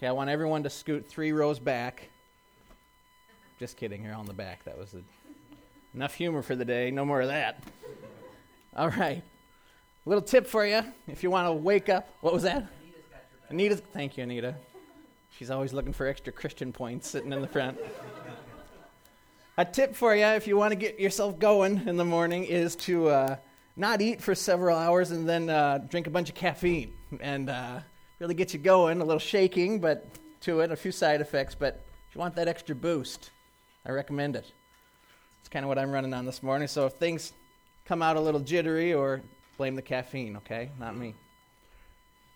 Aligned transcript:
Okay, 0.00 0.06
I 0.06 0.12
want 0.12 0.30
everyone 0.30 0.62
to 0.62 0.70
scoot 0.70 1.06
three 1.06 1.30
rows 1.30 1.58
back. 1.58 2.08
Just 3.58 3.76
kidding, 3.76 4.02
you're 4.02 4.14
on 4.14 4.24
the 4.24 4.32
back. 4.32 4.64
That 4.64 4.78
was 4.78 4.94
a, 4.94 5.02
enough 5.94 6.14
humor 6.14 6.40
for 6.40 6.56
the 6.56 6.64
day. 6.64 6.90
No 6.90 7.04
more 7.04 7.20
of 7.20 7.28
that. 7.28 7.62
All 8.74 8.88
right. 8.88 9.22
A 9.22 10.08
little 10.08 10.22
tip 10.22 10.46
for 10.46 10.64
you 10.64 10.80
if 11.06 11.22
you 11.22 11.30
want 11.30 11.48
to 11.48 11.52
wake 11.52 11.90
up. 11.90 12.08
What 12.22 12.32
was 12.32 12.44
that? 12.44 12.66
Anita, 13.50 13.76
thank 13.76 14.16
you, 14.16 14.22
Anita. 14.22 14.54
She's 15.36 15.50
always 15.50 15.74
looking 15.74 15.92
for 15.92 16.06
extra 16.06 16.32
Christian 16.32 16.72
points 16.72 17.06
sitting 17.10 17.34
in 17.34 17.42
the 17.42 17.46
front. 17.46 17.78
A 19.58 19.66
tip 19.66 19.94
for 19.94 20.16
you 20.16 20.24
if 20.24 20.46
you 20.46 20.56
want 20.56 20.72
to 20.72 20.76
get 20.76 20.98
yourself 20.98 21.38
going 21.38 21.86
in 21.86 21.98
the 21.98 22.06
morning 22.06 22.44
is 22.44 22.74
to 22.76 23.08
uh, 23.08 23.36
not 23.76 24.00
eat 24.00 24.22
for 24.22 24.34
several 24.34 24.78
hours 24.78 25.10
and 25.10 25.28
then 25.28 25.50
uh, 25.50 25.76
drink 25.90 26.06
a 26.06 26.10
bunch 26.10 26.30
of 26.30 26.34
caffeine 26.34 26.94
and 27.20 27.50
uh, 27.50 27.80
really 28.20 28.34
get 28.34 28.52
you 28.52 28.60
going. 28.60 29.00
A 29.00 29.04
little 29.04 29.18
shaking, 29.18 29.80
but 29.80 30.06
to 30.42 30.60
it, 30.60 30.70
a 30.70 30.76
few 30.76 30.92
side 30.92 31.20
effects. 31.20 31.54
But 31.54 31.82
if 32.08 32.14
you 32.14 32.20
want 32.20 32.36
that 32.36 32.46
extra 32.46 32.74
boost, 32.74 33.30
I 33.84 33.90
recommend 33.90 34.36
it. 34.36 34.52
It's 35.40 35.48
kind 35.48 35.64
of 35.64 35.68
what 35.68 35.78
I'm 35.78 35.90
running 35.90 36.12
on 36.12 36.26
this 36.26 36.42
morning. 36.42 36.68
So 36.68 36.86
if 36.86 36.92
things 36.92 37.32
come 37.86 38.02
out 38.02 38.16
a 38.16 38.20
little 38.20 38.40
jittery, 38.40 38.92
or 38.92 39.22
blame 39.56 39.74
the 39.74 39.82
caffeine, 39.82 40.36
okay? 40.36 40.70
Not 40.78 40.96
me. 40.96 41.14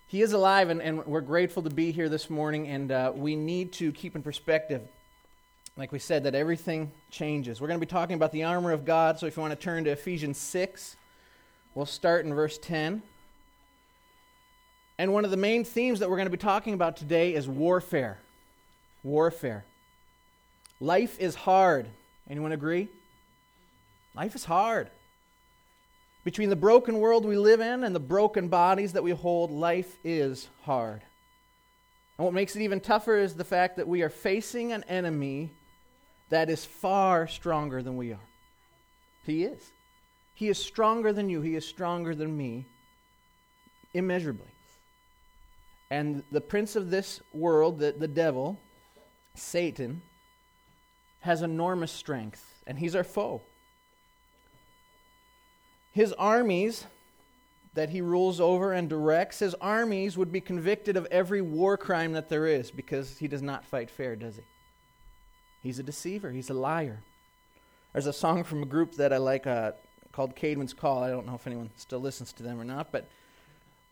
He 0.07 0.23
is 0.23 0.33
alive, 0.33 0.71
and, 0.71 0.83
and 0.83 1.05
we're 1.07 1.21
grateful 1.21 1.63
to 1.63 1.71
be 1.71 1.93
here 1.93 2.09
this 2.09 2.29
morning, 2.29 2.69
and 2.69 2.91
uh, 2.91 3.13
we 3.15 3.37
need 3.37 3.73
to 3.75 3.93
keep 3.93 4.17
in 4.17 4.23
perspective, 4.23 4.83
like 5.77 5.93
we 5.93 5.99
said, 5.99 6.25
that 6.25 6.35
everything 6.35 6.93
changes. 7.11 7.61
We're 7.61 7.69
going 7.69 7.81
to 7.81 7.87
be 7.87 7.91
talking 7.91 8.15
about 8.15 8.33
the 8.33 8.45
armor 8.45 8.73
of 8.73 8.85
God, 8.85 9.19
so 9.19 9.27
if 9.27 9.37
you 9.37 9.43
want 9.43 9.53
to 9.53 9.63
turn 9.63 9.85
to 9.85 9.91
Ephesians 9.91 10.39
6, 10.39 10.97
we'll 11.75 11.87
start 11.87 12.25
in 12.25 12.35
verse 12.35 12.59
10. 12.59 13.03
And 14.99 15.13
one 15.13 15.25
of 15.25 15.31
the 15.31 15.37
main 15.37 15.65
themes 15.65 16.01
that 16.01 16.09
we're 16.09 16.17
going 16.17 16.27
to 16.27 16.31
be 16.31 16.37
talking 16.37 16.75
about 16.75 16.97
today 16.97 17.35
is 17.35 17.49
warfare. 17.49 18.19
Warfare. 19.03 19.65
Life 20.81 21.19
is 21.19 21.35
hard. 21.35 21.87
Anyone 22.29 22.53
agree? 22.53 22.89
Life 24.15 24.35
is 24.35 24.45
hard. 24.45 24.91
Between 26.25 26.49
the 26.49 26.57
broken 26.57 27.01
world 27.01 27.27
we 27.27 27.37
live 27.37 27.61
in 27.61 27.85
and 27.85 27.95
the 27.95 28.01
broken 28.01 28.49
bodies 28.49 28.93
that 28.93 29.03
we 29.03 29.11
hold, 29.11 29.51
life 29.51 29.99
is 30.05 30.49
hard. 30.63 31.03
And 32.17 32.25
what 32.25 32.33
makes 32.33 32.55
it 32.55 32.63
even 32.63 32.81
tougher 32.81 33.17
is 33.17 33.35
the 33.35 33.45
fact 33.45 33.77
that 33.77 33.89
we 33.89 34.03
are 34.03 34.09
facing 34.09 34.73
an 34.73 34.85
enemy 34.85 35.51
that 36.31 36.49
is 36.49 36.65
far 36.65 37.27
stronger 37.27 37.83
than 37.83 37.97
we 37.97 38.13
are. 38.13 38.29
He 39.25 39.45
is. 39.45 39.73
He 40.35 40.49
is 40.49 40.59
stronger 40.59 41.13
than 41.13 41.29
you, 41.29 41.43
he 41.43 41.57
is 41.57 41.67
stronger 41.67 42.15
than 42.15 42.37
me, 42.37 42.67
immeasurably. 43.93 44.54
And 45.95 46.25
the 46.33 46.41
prince 46.41 46.75
of 46.75 46.91
this 46.91 47.21
world, 47.33 47.79
the, 47.79 47.95
the 47.97 48.09
devil, 48.09 48.59
Satan, 49.37 50.03
has 51.21 51.41
enormous 51.41 51.93
strength, 51.93 52.45
and 52.67 52.77
he's 52.77 52.97
our 52.97 53.05
foe. 53.05 53.43
His 55.93 56.13
armies 56.15 56.87
that 57.75 57.91
he 57.91 58.01
rules 58.01 58.41
over 58.41 58.73
and 58.73 58.89
directs, 58.89 59.39
his 59.39 59.55
armies 59.61 60.19
would 60.19 60.33
be 60.33 60.41
convicted 60.41 60.97
of 60.97 61.07
every 61.13 61.41
war 61.41 61.77
crime 61.77 62.13
that 62.15 62.29
there 62.29 62.49
is 62.49 62.73
because 62.73 63.19
he 63.19 63.29
does 63.29 63.43
not 63.43 63.65
fight 63.65 63.89
fair, 63.89 64.17
does 64.17 64.35
he? 64.35 64.43
He's 65.63 65.79
a 65.79 65.85
deceiver, 65.85 66.33
he's 66.33 66.51
a 66.51 66.55
liar. 66.55 67.05
There's 67.93 68.09
a 68.09 68.13
song 68.13 68.43
from 68.43 68.65
a 68.65 68.67
group 68.67 68.97
that 68.97 69.13
I 69.13 69.19
like 69.19 69.47
uh, 69.47 69.73
called 70.11 70.35
Caedmon's 70.35 70.75
Call. 70.75 71.05
I 71.05 71.11
don't 71.11 71.25
know 71.25 71.37
if 71.37 71.47
anyone 71.47 71.71
still 71.77 72.01
listens 72.01 72.33
to 72.33 72.43
them 72.43 72.61
or 72.61 72.65
not, 72.65 72.91
but 72.91 73.07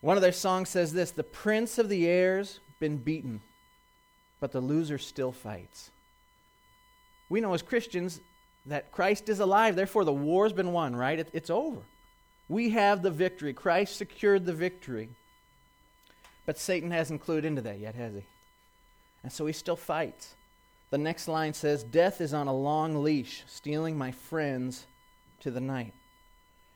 one 0.03 0.17
of 0.17 0.21
their 0.21 0.33
songs 0.33 0.67
says 0.67 0.91
this 0.91 1.11
The 1.11 1.23
prince 1.23 1.77
of 1.77 1.87
the 1.87 2.05
air's 2.05 2.59
been 2.81 2.97
beaten, 2.97 3.41
but 4.41 4.51
the 4.51 4.59
loser 4.59 4.97
still 4.97 5.31
fights. 5.31 5.91
We 7.29 7.39
know 7.39 7.53
as 7.53 7.61
Christians 7.61 8.19
that 8.65 8.91
Christ 8.91 9.29
is 9.29 9.39
alive, 9.39 9.77
therefore 9.77 10.03
the 10.03 10.11
war's 10.11 10.51
been 10.51 10.73
won, 10.73 10.93
right? 10.93 11.19
It, 11.19 11.29
it's 11.31 11.49
over. 11.49 11.79
We 12.49 12.71
have 12.71 13.01
the 13.01 13.11
victory. 13.11 13.53
Christ 13.53 13.95
secured 13.95 14.45
the 14.45 14.53
victory. 14.53 15.07
But 16.45 16.57
Satan 16.57 16.91
hasn't 16.91 17.25
clued 17.25 17.45
into 17.45 17.61
that 17.61 17.79
yet, 17.79 17.95
has 17.95 18.13
he? 18.13 18.25
And 19.23 19.31
so 19.31 19.45
he 19.45 19.53
still 19.53 19.77
fights. 19.77 20.35
The 20.89 20.97
next 20.97 21.29
line 21.29 21.53
says, 21.53 21.81
Death 21.85 22.19
is 22.19 22.33
on 22.33 22.47
a 22.47 22.53
long 22.53 23.03
leash, 23.03 23.43
stealing 23.47 23.97
my 23.97 24.11
friends 24.11 24.85
to 25.39 25.49
the 25.49 25.61
night. 25.61 25.93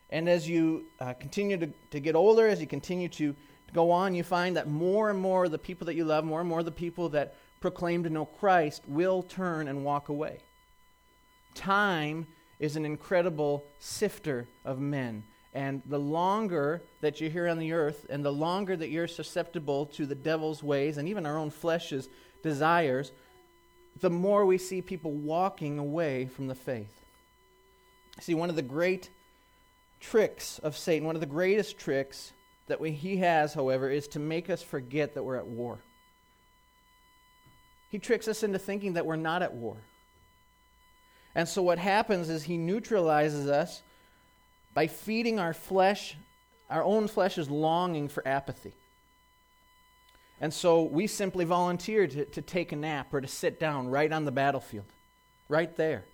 And 0.10 0.30
as 0.30 0.48
you 0.48 0.86
uh, 1.00 1.14
continue 1.14 1.58
to, 1.58 1.68
to 1.92 2.00
get 2.00 2.16
older, 2.16 2.48
as 2.48 2.62
you 2.62 2.68
continue 2.68 3.10
to, 3.10 3.34
to 3.34 3.74
go 3.74 3.92
on, 3.92 4.16
you 4.16 4.24
find 4.24 4.56
that 4.56 4.70
more 4.70 5.10
and 5.10 5.20
more 5.20 5.46
of 5.46 5.52
the 5.52 5.58
people 5.58 5.86
that 5.86 5.96
you 5.96 6.06
love, 6.06 6.24
more 6.24 6.40
and 6.40 6.50
more 6.50 6.60
of 6.60 6.66
the 6.66 6.72
people 6.72 7.10
that 7.10 7.36
proclaim 7.60 8.04
to 8.04 8.10
know 8.10 8.26
Christ 8.26 8.84
will 8.88 9.22
turn 9.24 9.68
and 9.68 9.84
walk 9.84 10.10
away. 10.10 10.40
Time 11.56 12.28
is 12.60 12.76
an 12.76 12.86
incredible 12.86 13.64
sifter 13.80 14.48
of 14.64 14.80
men. 14.80 15.24
And 15.54 15.82
the 15.88 16.00
longer 16.00 16.84
that 17.02 17.20
you're 17.20 17.30
here 17.32 17.48
on 17.48 17.58
the 17.58 17.74
earth, 17.74 18.06
and 18.10 18.24
the 18.24 18.32
longer 18.32 18.78
that 18.78 18.90
you're 18.90 19.08
susceptible 19.08 19.88
to 19.88 20.06
the 20.06 20.16
devil's 20.16 20.62
ways 20.62 20.98
and 20.98 21.08
even 21.08 21.26
our 21.26 21.38
own 21.38 21.50
flesh's 21.50 22.10
desires, 22.44 23.12
the 24.00 24.10
more 24.10 24.46
we 24.46 24.58
see 24.58 24.82
people 24.82 25.12
walking 25.12 25.80
away 25.80 26.28
from 26.28 26.48
the 26.48 26.56
faith. 26.56 27.02
See, 28.20 28.36
one 28.36 28.50
of 28.50 28.56
the 28.56 28.62
great 28.62 29.10
tricks 30.00 30.60
of 30.60 30.78
Satan, 30.78 31.06
one 31.06 31.16
of 31.16 31.22
the 31.22 31.26
greatest 31.26 31.78
tricks 31.78 32.34
that 32.68 32.80
we, 32.80 32.92
he 32.92 33.18
has, 33.18 33.54
however, 33.54 33.90
is 33.90 34.08
to 34.10 34.20
make 34.20 34.50
us 34.50 34.62
forget 34.62 35.14
that 35.14 35.24
we're 35.24 35.38
at 35.38 35.48
war. 35.48 35.80
He 37.90 38.00
tricks 38.00 38.28
us 38.28 38.44
into 38.44 38.60
thinking 38.60 38.94
that 38.94 39.06
we're 39.06 39.16
not 39.16 39.42
at 39.42 39.54
war. 39.54 39.78
And 41.34 41.48
so 41.48 41.62
what 41.62 41.80
happens 41.80 42.30
is 42.30 42.44
he 42.44 42.58
neutralizes 42.58 43.48
us 43.48 43.82
by 44.74 44.88
feeding 44.88 45.40
our 45.40 45.54
flesh, 45.54 46.18
our 46.70 46.84
own 46.84 47.08
flesh's 47.08 47.50
longing 47.50 48.10
for 48.10 48.28
apathy. 48.28 48.74
And 50.42 50.54
so 50.54 50.84
we 50.84 51.08
simply 51.08 51.46
volunteer 51.46 52.08
to, 52.08 52.26
to 52.26 52.42
take 52.42 52.72
a 52.72 52.76
nap 52.76 53.14
or 53.14 53.22
to 53.22 53.28
sit 53.28 53.60
down 53.60 53.88
right 53.88 54.12
on 54.12 54.26
the 54.26 54.32
battlefield, 54.32 54.86
right 55.48 55.76
there. 55.76 56.06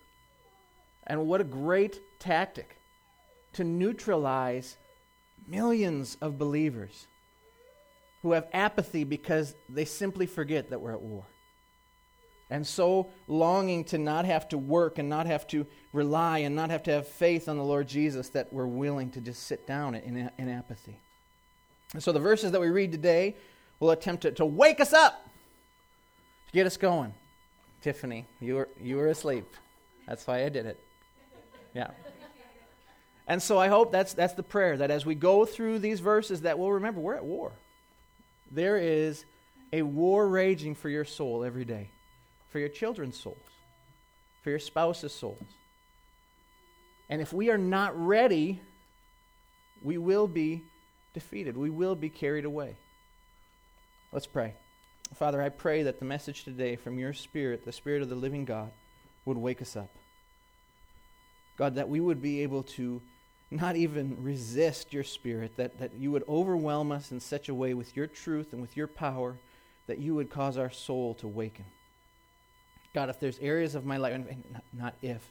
And 1.05 1.27
what 1.27 1.41
a 1.41 1.45
great 1.45 1.99
tactic 2.19 2.77
to 3.53 3.63
neutralize 3.63 4.77
millions 5.47 6.17
of 6.21 6.37
believers 6.37 7.07
who 8.21 8.31
have 8.31 8.47
apathy 8.53 9.03
because 9.03 9.53
they 9.69 9.85
simply 9.85 10.25
forget 10.25 10.69
that 10.69 10.79
we're 10.79 10.93
at 10.93 11.01
war. 11.01 11.25
And 12.49 12.65
so 12.65 13.09
longing 13.27 13.83
to 13.85 13.97
not 13.97 14.25
have 14.25 14.47
to 14.49 14.57
work 14.57 14.99
and 14.99 15.09
not 15.09 15.25
have 15.25 15.47
to 15.47 15.65
rely 15.91 16.39
and 16.39 16.55
not 16.55 16.69
have 16.69 16.83
to 16.83 16.91
have 16.91 17.07
faith 17.07 17.49
on 17.49 17.57
the 17.57 17.63
Lord 17.63 17.87
Jesus 17.87 18.29
that 18.29 18.51
we're 18.53 18.67
willing 18.67 19.09
to 19.11 19.21
just 19.21 19.43
sit 19.43 19.65
down 19.65 19.95
in, 19.95 20.29
in 20.37 20.49
apathy. 20.49 20.99
And 21.93 22.03
so 22.03 22.11
the 22.11 22.19
verses 22.19 22.51
that 22.51 22.61
we 22.61 22.69
read 22.69 22.91
today 22.91 23.35
will 23.79 23.91
attempt 23.91 24.21
to, 24.23 24.31
to 24.33 24.45
wake 24.45 24.79
us 24.79 24.93
up, 24.93 25.27
to 26.47 26.53
get 26.53 26.65
us 26.65 26.77
going. 26.77 27.13
Tiffany, 27.81 28.25
you 28.39 28.55
were, 28.55 28.69
you 28.81 28.95
were 28.95 29.07
asleep. 29.07 29.45
That's 30.07 30.25
why 30.25 30.45
I 30.45 30.49
did 30.49 30.65
it. 30.65 30.79
Yeah. 31.73 31.89
And 33.27 33.41
so 33.41 33.57
I 33.57 33.69
hope 33.69 33.91
that's, 33.91 34.13
that's 34.13 34.33
the 34.33 34.43
prayer, 34.43 34.77
that 34.77 34.91
as 34.91 35.05
we 35.05 35.15
go 35.15 35.45
through 35.45 35.79
these 35.79 35.99
verses, 35.99 36.41
that 36.41 36.59
we'll 36.59 36.71
remember 36.71 36.99
we're 36.99 37.15
at 37.15 37.23
war. 37.23 37.53
There 38.51 38.77
is 38.77 39.25
a 39.71 39.81
war 39.81 40.27
raging 40.27 40.75
for 40.75 40.89
your 40.89 41.05
soul 41.05 41.43
every 41.43 41.65
day, 41.65 41.89
for 42.49 42.59
your 42.59 42.69
children's 42.69 43.17
souls, 43.17 43.37
for 44.43 44.49
your 44.49 44.59
spouse's 44.59 45.13
souls. 45.13 45.41
And 47.09 47.21
if 47.21 47.31
we 47.31 47.49
are 47.49 47.57
not 47.57 47.97
ready, 47.97 48.61
we 49.81 49.97
will 49.97 50.27
be 50.27 50.61
defeated. 51.13 51.55
We 51.55 51.69
will 51.69 51.95
be 51.95 52.09
carried 52.09 52.45
away. 52.45 52.75
Let's 54.11 54.27
pray. 54.27 54.53
Father, 55.15 55.41
I 55.41 55.49
pray 55.49 55.83
that 55.83 55.99
the 55.99 56.05
message 56.05 56.43
today 56.43 56.75
from 56.75 56.99
your 56.99 57.13
Spirit, 57.13 57.65
the 57.65 57.71
Spirit 57.71 58.01
of 58.01 58.09
the 58.09 58.15
living 58.15 58.45
God, 58.45 58.71
would 59.25 59.37
wake 59.37 59.61
us 59.61 59.75
up. 59.75 59.89
God, 61.57 61.75
that 61.75 61.87
we 61.87 61.99
would 61.99 62.21
be 62.21 62.41
able 62.41 62.63
to 62.63 63.01
not 63.53 63.75
even 63.75 64.21
resist 64.23 64.93
your 64.93 65.03
spirit, 65.03 65.55
that, 65.57 65.79
that 65.79 65.93
you 65.93 66.11
would 66.11 66.23
overwhelm 66.27 66.91
us 66.91 67.11
in 67.11 67.19
such 67.19 67.49
a 67.49 67.53
way 67.53 67.73
with 67.73 67.95
your 67.95 68.07
truth 68.07 68.53
and 68.53 68.61
with 68.61 68.75
your 68.75 68.87
power 68.87 69.37
that 69.87 69.99
you 69.99 70.15
would 70.15 70.29
cause 70.29 70.57
our 70.57 70.71
soul 70.71 71.13
to 71.15 71.27
waken. 71.27 71.65
God, 72.93 73.09
if 73.09 73.19
there's 73.19 73.39
areas 73.39 73.75
of 73.75 73.85
my 73.85 73.97
life, 73.97 74.21
not 74.71 74.95
if, 75.01 75.21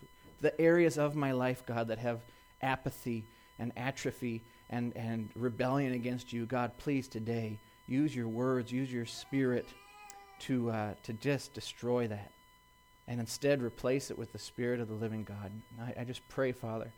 the 0.40 0.58
areas 0.60 0.98
of 0.98 1.14
my 1.14 1.32
life, 1.32 1.64
God, 1.64 1.88
that 1.88 1.98
have 1.98 2.20
apathy 2.60 3.24
and 3.58 3.72
atrophy 3.76 4.42
and, 4.70 4.94
and 4.96 5.28
rebellion 5.36 5.92
against 5.92 6.32
you, 6.32 6.46
God, 6.46 6.72
please 6.78 7.08
today 7.08 7.58
use 7.86 8.14
your 8.14 8.28
words, 8.28 8.72
use 8.72 8.92
your 8.92 9.06
spirit 9.06 9.66
to, 10.40 10.70
uh, 10.70 10.94
to 11.04 11.12
just 11.14 11.54
destroy 11.54 12.08
that. 12.08 12.30
And 13.08 13.20
instead 13.20 13.62
replace 13.62 14.10
it 14.10 14.18
with 14.18 14.32
the 14.32 14.38
spirit 14.38 14.80
of 14.80 14.88
the 14.88 14.94
living 14.94 15.24
God. 15.24 15.50
I, 15.80 16.00
I 16.00 16.04
just 16.04 16.26
pray, 16.28 16.52
Father, 16.52 16.92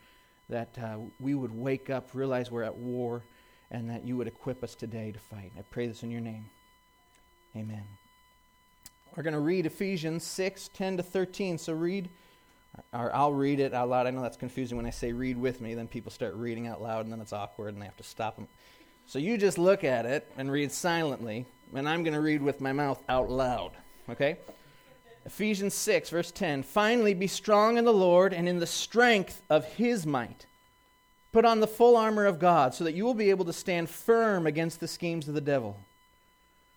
that 0.48 0.76
uh, 0.78 0.98
we 1.20 1.34
would 1.34 1.52
wake 1.52 1.90
up, 1.90 2.10
realize 2.14 2.50
we're 2.50 2.62
at 2.62 2.76
war, 2.76 3.22
and 3.70 3.90
that 3.90 4.04
you 4.04 4.16
would 4.16 4.28
equip 4.28 4.62
us 4.62 4.74
today 4.74 5.12
to 5.12 5.18
fight. 5.18 5.52
I 5.58 5.62
pray 5.62 5.86
this 5.86 6.02
in 6.02 6.10
your 6.10 6.20
name. 6.20 6.46
Amen. 7.56 7.84
We're 9.16 9.22
going 9.22 9.34
to 9.34 9.40
read 9.40 9.64
Ephesians 9.64 10.24
6 10.24 10.70
10 10.74 10.96
to 10.98 11.02
13. 11.02 11.58
So 11.58 11.72
read, 11.72 12.08
or 12.92 13.14
I'll 13.14 13.32
read 13.32 13.60
it 13.60 13.72
out 13.72 13.88
loud. 13.88 14.06
I 14.06 14.10
know 14.10 14.22
that's 14.22 14.36
confusing 14.36 14.76
when 14.76 14.86
I 14.86 14.90
say 14.90 15.12
read 15.12 15.38
with 15.38 15.60
me. 15.60 15.74
Then 15.74 15.86
people 15.86 16.10
start 16.10 16.34
reading 16.34 16.66
out 16.66 16.82
loud, 16.82 17.04
and 17.04 17.12
then 17.12 17.20
it's 17.20 17.32
awkward, 17.32 17.74
and 17.74 17.82
they 17.82 17.86
have 17.86 17.96
to 17.98 18.02
stop 18.02 18.36
them. 18.36 18.48
So 19.06 19.18
you 19.18 19.38
just 19.38 19.58
look 19.58 19.84
at 19.84 20.06
it 20.06 20.30
and 20.36 20.50
read 20.50 20.72
silently, 20.72 21.46
and 21.74 21.88
I'm 21.88 22.02
going 22.02 22.14
to 22.14 22.20
read 22.20 22.42
with 22.42 22.60
my 22.60 22.72
mouth 22.72 23.02
out 23.08 23.30
loud. 23.30 23.72
Okay? 24.08 24.38
Ephesians 25.26 25.74
6, 25.74 26.10
verse 26.10 26.30
10. 26.30 26.62
Finally, 26.62 27.14
be 27.14 27.26
strong 27.26 27.78
in 27.78 27.84
the 27.84 27.92
Lord 27.92 28.32
and 28.32 28.48
in 28.48 28.58
the 28.58 28.66
strength 28.66 29.42
of 29.48 29.64
his 29.64 30.06
might. 30.06 30.46
Put 31.32 31.44
on 31.44 31.60
the 31.60 31.66
full 31.66 31.96
armor 31.96 32.26
of 32.26 32.38
God 32.38 32.74
so 32.74 32.84
that 32.84 32.94
you 32.94 33.04
will 33.04 33.14
be 33.14 33.30
able 33.30 33.44
to 33.46 33.52
stand 33.52 33.88
firm 33.90 34.46
against 34.46 34.80
the 34.80 34.88
schemes 34.88 35.26
of 35.26 35.34
the 35.34 35.40
devil. 35.40 35.76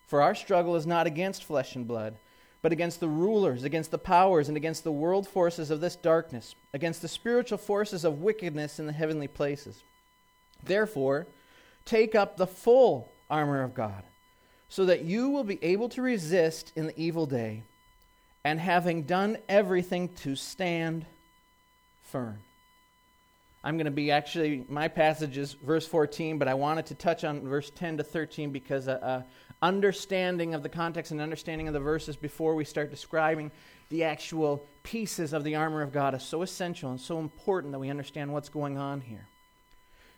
For 0.07 0.21
our 0.21 0.33
struggle 0.33 0.75
is 0.75 0.87
not 0.87 1.05
against 1.05 1.43
flesh 1.43 1.75
and 1.75 1.87
blood 1.87 2.15
but 2.61 2.71
against 2.71 2.99
the 2.99 3.07
rulers, 3.07 3.63
against 3.63 3.91
the 3.91 3.97
powers, 3.97 4.47
and 4.47 4.57
against 4.57 4.83
the 4.83 4.91
world 4.91 5.27
forces 5.27 5.69
of 5.69 5.79
this 5.79 5.95
darkness, 5.95 6.55
against 6.73 7.01
the 7.01 7.07
spiritual 7.07 7.57
forces 7.57 8.03
of 8.03 8.21
wickedness 8.21 8.79
in 8.79 8.87
the 8.87 8.93
heavenly 8.93 9.27
places. 9.27 9.83
Therefore, 10.63 11.27
take 11.85 12.15
up 12.15 12.35
the 12.35 12.47
full 12.47 13.11
armor 13.29 13.63
of 13.63 13.73
God, 13.73 14.03
so 14.69 14.85
that 14.85 15.03
you 15.05 15.29
will 15.29 15.43
be 15.43 15.63
able 15.63 15.87
to 15.89 16.01
resist 16.01 16.73
in 16.75 16.87
the 16.87 16.99
evil 16.99 17.25
day, 17.25 17.63
and 18.47 18.61
having 18.61 19.03
done 19.03 19.37
everything 19.49 20.07
to 20.07 20.33
stand 20.33 21.05
firm. 22.01 22.39
I'm 23.61 23.75
going 23.75 23.85
to 23.85 23.91
be 23.91 24.09
actually, 24.09 24.63
my 24.69 24.87
passage 24.87 25.37
is 25.37 25.51
verse 25.51 25.85
14, 25.85 26.37
but 26.37 26.47
I 26.47 26.53
wanted 26.53 26.85
to 26.85 26.95
touch 26.95 27.25
on 27.25 27.41
verse 27.41 27.69
10 27.75 27.97
to 27.97 28.03
13 28.03 28.51
because 28.51 28.87
uh, 28.87 28.99
uh, 29.01 29.21
understanding 29.61 30.53
of 30.53 30.63
the 30.63 30.69
context 30.69 31.11
and 31.11 31.19
understanding 31.19 31.67
of 31.67 31.73
the 31.73 31.81
verses 31.81 32.15
before 32.15 32.55
we 32.55 32.63
start 32.63 32.89
describing 32.89 33.51
the 33.89 34.05
actual 34.05 34.65
pieces 34.83 35.33
of 35.33 35.43
the 35.43 35.55
armor 35.55 35.81
of 35.81 35.91
God 35.91 36.15
is 36.15 36.23
so 36.23 36.41
essential 36.41 36.89
and 36.89 37.01
so 37.01 37.19
important 37.19 37.73
that 37.73 37.79
we 37.79 37.89
understand 37.89 38.31
what's 38.31 38.47
going 38.47 38.77
on 38.77 39.01
here. 39.01 39.27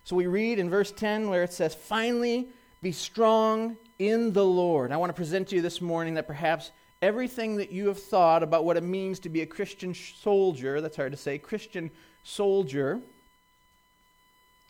So 0.03 0.15
we 0.15 0.27
read 0.27 0.59
in 0.59 0.69
verse 0.69 0.91
10 0.91 1.31
where 1.31 1.41
it 1.41 1.51
says, 1.51 1.73
Finally, 1.73 2.49
be 2.83 2.91
strong 2.91 3.75
in 3.97 4.33
the 4.33 4.45
Lord. 4.45 4.91
I 4.91 4.97
want 4.97 5.09
to 5.09 5.15
present 5.15 5.47
to 5.47 5.55
you 5.55 5.63
this 5.63 5.81
morning 5.81 6.13
that 6.13 6.27
perhaps 6.27 6.69
everything 7.01 7.57
that 7.57 7.71
you 7.71 7.87
have 7.87 8.01
thought 8.01 8.43
about 8.43 8.65
what 8.65 8.77
it 8.77 8.83
means 8.83 9.19
to 9.19 9.29
be 9.29 9.41
a 9.41 9.45
Christian 9.45 9.93
soldier, 9.93 10.81
that's 10.81 10.97
hard 10.97 11.11
to 11.11 11.17
say, 11.17 11.37
Christian 11.37 11.91
soldier, 12.23 12.99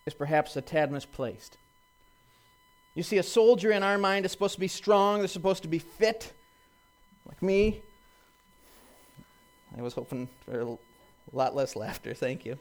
is 0.05 0.13
perhaps 0.13 0.55
a 0.55 0.61
tad 0.61 0.91
misplaced. 0.91 1.57
You 2.95 3.03
see, 3.03 3.17
a 3.17 3.23
soldier 3.23 3.71
in 3.71 3.83
our 3.83 3.97
mind 3.97 4.25
is 4.25 4.31
supposed 4.31 4.55
to 4.55 4.59
be 4.59 4.67
strong, 4.67 5.19
they're 5.19 5.27
supposed 5.27 5.63
to 5.63 5.69
be 5.69 5.79
fit, 5.79 6.33
like 7.27 7.41
me. 7.41 7.81
I 9.77 9.81
was 9.81 9.93
hoping 9.93 10.27
for 10.45 10.61
a 10.61 10.77
lot 11.31 11.55
less 11.55 11.75
laughter, 11.75 12.13
thank 12.13 12.45
you. 12.45 12.57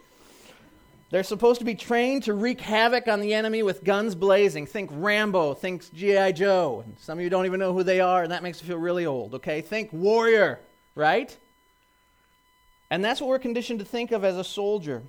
They're 1.10 1.22
supposed 1.22 1.58
to 1.60 1.64
be 1.64 1.74
trained 1.74 2.24
to 2.24 2.34
wreak 2.34 2.60
havoc 2.60 3.08
on 3.08 3.20
the 3.20 3.32
enemy 3.32 3.62
with 3.62 3.82
guns 3.82 4.14
blazing. 4.14 4.66
Think 4.66 4.90
Rambo, 4.92 5.54
think 5.54 5.90
G.I. 5.94 6.32
Joe. 6.32 6.84
Some 6.98 7.18
of 7.18 7.24
you 7.24 7.30
don't 7.30 7.46
even 7.46 7.58
know 7.58 7.72
who 7.72 7.82
they 7.82 8.00
are, 8.00 8.22
and 8.22 8.32
that 8.32 8.42
makes 8.42 8.60
you 8.60 8.68
feel 8.68 8.76
really 8.76 9.06
old, 9.06 9.34
okay? 9.36 9.62
Think 9.62 9.90
warrior, 9.92 10.60
right? 10.94 11.34
And 12.90 13.02
that's 13.02 13.20
what 13.20 13.28
we're 13.28 13.38
conditioned 13.38 13.78
to 13.78 13.86
think 13.86 14.12
of 14.12 14.22
as 14.22 14.36
a 14.36 14.44
soldier. 14.44 15.02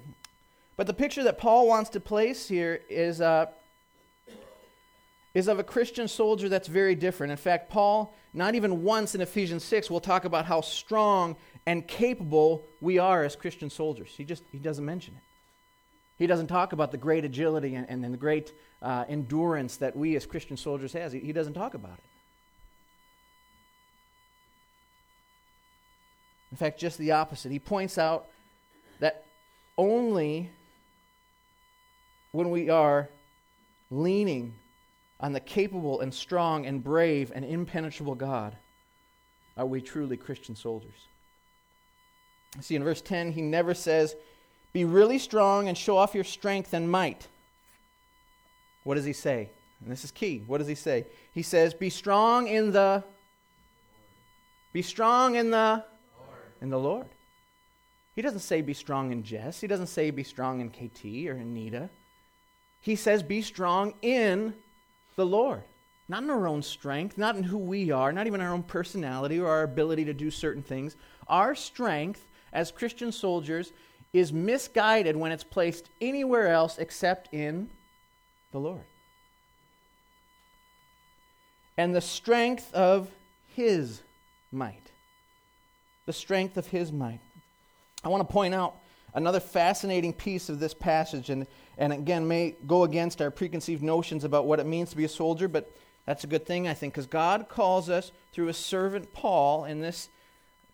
But 0.78 0.88
the 0.88 0.94
picture 0.94 1.24
that 1.24 1.38
Paul 1.38 1.68
wants 1.68 1.90
to 1.92 2.00
place 2.00 2.48
here 2.48 2.80
is 2.90 3.20
uh, 3.20 3.48
is 5.34 5.50
of 5.50 5.60
a 5.60 5.64
Christian 5.64 6.08
soldier 6.08 6.48
that's 6.48 6.68
very 6.68 6.96
different. 6.96 7.32
In 7.32 7.38
fact, 7.38 7.70
Paul, 7.70 8.16
not 8.34 8.56
even 8.56 8.84
once 8.84 9.16
in 9.16 9.22
Ephesians 9.22 9.64
6, 9.66 9.90
will 9.90 10.00
talk 10.00 10.26
about 10.26 10.46
how 10.46 10.62
strong 10.62 11.36
and 11.66 11.88
capable 11.88 12.66
we 12.82 12.98
are 12.98 13.24
as 13.24 13.36
Christian 13.36 13.70
soldiers. 13.70 14.10
He 14.16 14.24
just 14.24 14.44
he 14.52 14.58
doesn't 14.58 14.86
mention 14.86 15.16
it. 15.16 15.29
He 16.20 16.28
doesn't 16.28 16.48
talk 16.48 16.74
about 16.74 16.92
the 16.92 16.98
great 16.98 17.24
agility 17.24 17.76
and, 17.76 17.90
and, 17.90 18.04
and 18.04 18.14
the 18.14 18.18
great 18.18 18.54
uh, 18.82 19.06
endurance 19.08 19.78
that 19.78 19.96
we 19.96 20.18
as 20.18 20.26
Christian 20.26 20.58
soldiers 20.58 20.92
has. 20.94 21.14
He, 21.14 21.20
he 21.20 21.32
doesn't 21.32 21.54
talk 21.54 21.74
about 21.74 21.94
it. 21.94 22.04
In 26.52 26.58
fact, 26.58 26.78
just 26.78 26.98
the 26.98 27.14
opposite. 27.14 27.52
He 27.52 27.60
points 27.60 27.98
out 27.98 28.28
that 29.00 29.24
only 29.78 30.52
when 32.34 32.50
we 32.50 32.70
are 32.70 33.08
leaning 33.90 34.56
on 35.22 35.32
the 35.32 35.40
capable 35.40 36.02
and 36.02 36.14
strong 36.14 36.66
and 36.66 36.84
brave 36.84 37.32
and 37.34 37.46
impenetrable 37.46 38.16
God 38.16 38.58
are 39.56 39.66
we 39.66 39.82
truly 39.82 40.18
Christian 40.18 40.56
soldiers. 40.56 41.08
See, 42.62 42.76
in 42.76 42.84
verse 42.84 43.02
10, 43.02 43.32
he 43.34 43.42
never 43.42 43.74
says, 43.74 44.16
Be 44.74 44.86
really 44.86 45.18
strong 45.18 45.68
and 45.68 45.78
show 45.78 45.98
off 45.98 46.14
your 46.14 46.24
strength 46.24 46.74
and 46.74 46.90
might. 46.90 47.28
What 48.84 48.96
does 48.96 49.06
he 49.06 49.14
say? 49.14 49.50
And 49.82 49.92
this 49.92 50.04
is 50.04 50.12
key. 50.12 50.44
What 50.46 50.60
does 50.60 50.68
he 50.68 50.76
say? 50.76 51.06
He 51.34 51.42
says, 51.42 51.74
Be 51.74 51.90
strong 51.90 52.48
in 52.48 52.72
the. 52.72 53.04
Be 54.74 54.82
strong 54.82 55.36
in 55.36 55.52
the. 55.52 55.84
Lord. 56.18 56.40
In 56.62 56.70
the 56.70 56.80
Lord. 56.80 57.08
He 58.16 58.22
doesn't 58.22 58.40
say 58.40 58.62
be 58.62 58.74
strong 58.74 59.14
in 59.14 59.24
Jess. 59.24 59.62
He 59.62 59.68
doesn't 59.68 59.88
say 59.88 60.12
be 60.12 60.24
strong 60.24 60.60
in 60.60 60.70
KT 60.70 61.30
or 61.30 61.38
in 61.38 61.54
Nita. 61.54 61.90
He 62.82 62.98
says 62.98 63.24
be 63.24 63.42
strong 63.42 63.94
in 64.02 64.54
the 65.16 65.26
Lord. 65.26 65.64
Not 66.10 66.24
in 66.24 66.30
our 66.30 66.48
own 66.48 66.62
strength, 66.62 67.18
not 67.18 67.38
in 67.38 67.44
who 67.44 67.58
we 67.58 67.92
are, 67.92 68.12
not 68.12 68.28
even 68.28 68.42
our 68.42 68.52
own 68.52 68.64
personality 68.64 69.40
or 69.40 69.48
our 69.48 69.64
ability 69.64 70.04
to 70.06 70.14
do 70.14 70.32
certain 70.32 70.64
things. 70.64 70.98
Our 71.28 71.56
strength 71.56 72.28
as 72.52 72.72
Christian 72.72 73.12
soldiers 73.12 73.72
is 74.14 74.34
misguided 74.34 75.16
when 75.16 75.32
it's 75.32 75.44
placed 75.44 75.90
anywhere 76.02 76.48
else 76.48 76.78
except 76.78 77.34
in 77.34 77.70
the 78.52 78.60
Lord. 78.60 78.86
And 81.78 81.96
the 81.96 82.02
strength 82.02 82.74
of 82.74 83.10
His 83.56 84.02
might. 84.52 84.92
The 86.06 86.14
strength 86.14 86.58
of 86.58 86.68
His 86.68 86.92
might. 86.92 87.22
I 88.04 88.10
want 88.10 88.28
to 88.28 88.34
point 88.34 88.54
out 88.54 88.76
another 89.14 89.40
fascinating 89.40 90.14
piece 90.14 90.50
of 90.50 90.60
this 90.60 90.74
passage, 90.74 91.30
and 91.30 91.46
and 91.80 91.94
again 91.94 92.28
may 92.28 92.56
go 92.68 92.84
against 92.84 93.22
our 93.22 93.32
preconceived 93.32 93.82
notions 93.82 94.24
about 94.24 94.46
what 94.46 94.60
it 94.60 94.66
means 94.66 94.90
to 94.90 94.98
be 94.98 95.06
a 95.06 95.10
soldier, 95.10 95.48
but 95.48 95.72
that's 96.06 96.24
a 96.24 96.28
good 96.28 96.46
thing, 96.46 96.68
I 96.68 96.74
think, 96.74 96.94
because 96.94 97.08
God 97.08 97.48
calls 97.48 97.90
us 97.90 98.12
through 98.34 98.48
his 98.48 98.58
servant 98.58 99.14
Paul 99.14 99.66
in 99.66 99.80
this 99.80 100.10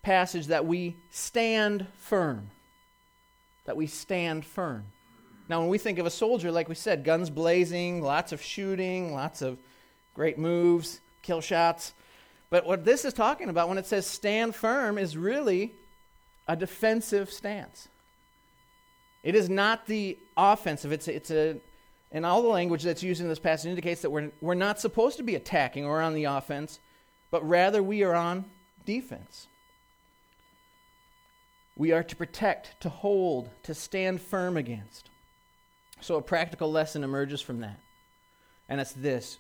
passage 0.02 0.48
that 0.48 0.66
we 0.66 0.96
stand 1.12 1.88
firm. 1.98 2.50
That 3.66 3.78
we 3.78 3.88
stand 3.88 4.46
firm. 4.46 4.86
Now, 5.48 5.60
when 5.60 5.70
we 5.70 5.78
think 5.78 6.00
of 6.00 6.06
a 6.06 6.12
soldier, 6.12 6.52
like 6.52 6.70
we 6.70 6.76
said, 6.76 7.04
guns 7.04 7.30
blazing, 7.30 8.02
lots 8.02 8.32
of 8.32 8.42
shooting, 8.42 9.14
lots 9.14 9.42
of 9.42 9.58
great 10.14 10.38
moves, 10.38 11.02
kill 11.22 11.42
shots. 11.42 11.94
But 12.50 12.66
what 12.66 12.86
this 12.86 13.06
is 13.06 13.14
talking 13.14 13.50
about 13.50 13.70
when 13.70 13.78
it 13.78 13.86
says 13.86 14.08
stand 14.08 14.56
firm 14.56 14.98
is 14.98 15.18
really 15.18 15.74
a 16.48 16.56
defensive 16.56 17.32
stance. 17.32 17.88
It 19.24 19.36
is 19.36 19.50
not 19.50 19.88
the 19.88 20.18
offensive. 20.38 20.92
It's 20.92 21.08
it's 21.08 21.32
a 21.32 21.58
and 22.12 22.26
all 22.26 22.42
the 22.42 22.48
language 22.48 22.84
that's 22.84 23.04
used 23.04 23.20
in 23.20 23.28
this 23.28 23.40
passage 23.40 23.70
indicates 23.70 24.02
that 24.02 24.10
we're, 24.10 24.32
we're 24.40 24.54
not 24.54 24.80
supposed 24.80 25.18
to 25.18 25.24
be 25.24 25.36
attacking 25.36 25.84
or 25.84 26.02
on 26.02 26.14
the 26.14 26.24
offense, 26.24 26.80
but 27.30 27.46
rather 27.46 27.84
we 27.84 28.04
are 28.04 28.16
on 28.16 28.46
defense. 28.86 29.48
We 31.76 31.92
are 31.92 32.04
to 32.04 32.16
protect, 32.16 32.80
to 32.82 32.90
hold, 32.90 33.50
to 33.64 33.74
stand 33.74 34.22
firm 34.22 34.58
against. 34.58 35.10
So 36.00 36.16
a 36.16 36.22
practical 36.22 36.72
lesson 36.72 37.04
emerges 37.04 37.42
from 37.42 37.62
that. 37.62 37.80
And 38.70 38.80
it's 38.80 38.94
this 38.94 39.40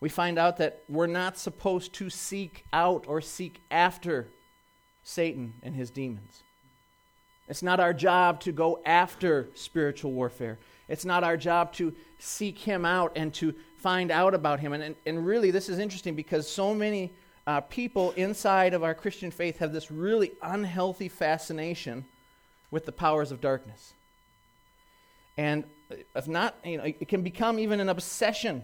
we 0.00 0.10
find 0.10 0.38
out 0.38 0.58
that 0.58 0.82
we're 0.88 1.06
not 1.06 1.38
supposed 1.38 1.94
to 1.94 2.10
seek 2.10 2.66
out 2.74 3.06
or 3.08 3.22
seek 3.22 3.62
after 3.70 4.28
Satan 5.02 5.54
and 5.62 5.74
his 5.74 5.90
demons. 5.90 6.42
It's 7.48 7.62
not 7.62 7.80
our 7.80 7.94
job 7.94 8.40
to 8.40 8.52
go 8.52 8.82
after 8.84 9.48
spiritual 9.54 10.12
warfare. 10.12 10.58
It's 10.88 11.04
not 11.04 11.24
our 11.24 11.38
job 11.38 11.72
to 11.74 11.94
seek 12.18 12.58
him 12.58 12.84
out 12.84 13.12
and 13.16 13.32
to 13.34 13.54
find 13.78 14.10
out 14.10 14.34
about 14.34 14.60
him. 14.60 14.72
And, 14.72 14.82
and, 14.82 14.96
and 15.06 15.26
really, 15.26 15.50
this 15.50 15.68
is 15.68 15.78
interesting 15.78 16.14
because 16.14 16.48
so 16.48 16.74
many 16.74 17.12
uh, 17.46 17.60
people 17.60 18.12
inside 18.12 18.74
of 18.74 18.82
our 18.82 18.94
Christian 18.94 19.30
faith 19.30 19.58
have 19.58 19.72
this 19.72 19.90
really 19.90 20.32
unhealthy 20.42 21.08
fascination 21.08 22.04
with 22.70 22.86
the 22.86 22.92
powers 22.92 23.30
of 23.30 23.40
darkness. 23.40 23.92
And 25.36 25.64
if 26.14 26.26
not, 26.26 26.56
you 26.64 26.78
know, 26.78 26.84
it 26.84 27.08
can 27.08 27.22
become 27.22 27.58
even 27.58 27.80
an 27.80 27.88
obsession. 27.88 28.62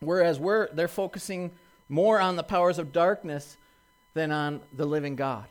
Whereas 0.00 0.38
we're, 0.38 0.68
they're 0.72 0.86
focusing 0.86 1.50
more 1.88 2.20
on 2.20 2.36
the 2.36 2.42
powers 2.42 2.78
of 2.78 2.92
darkness 2.92 3.56
than 4.14 4.30
on 4.30 4.60
the 4.72 4.86
living 4.86 5.16
God. 5.16 5.46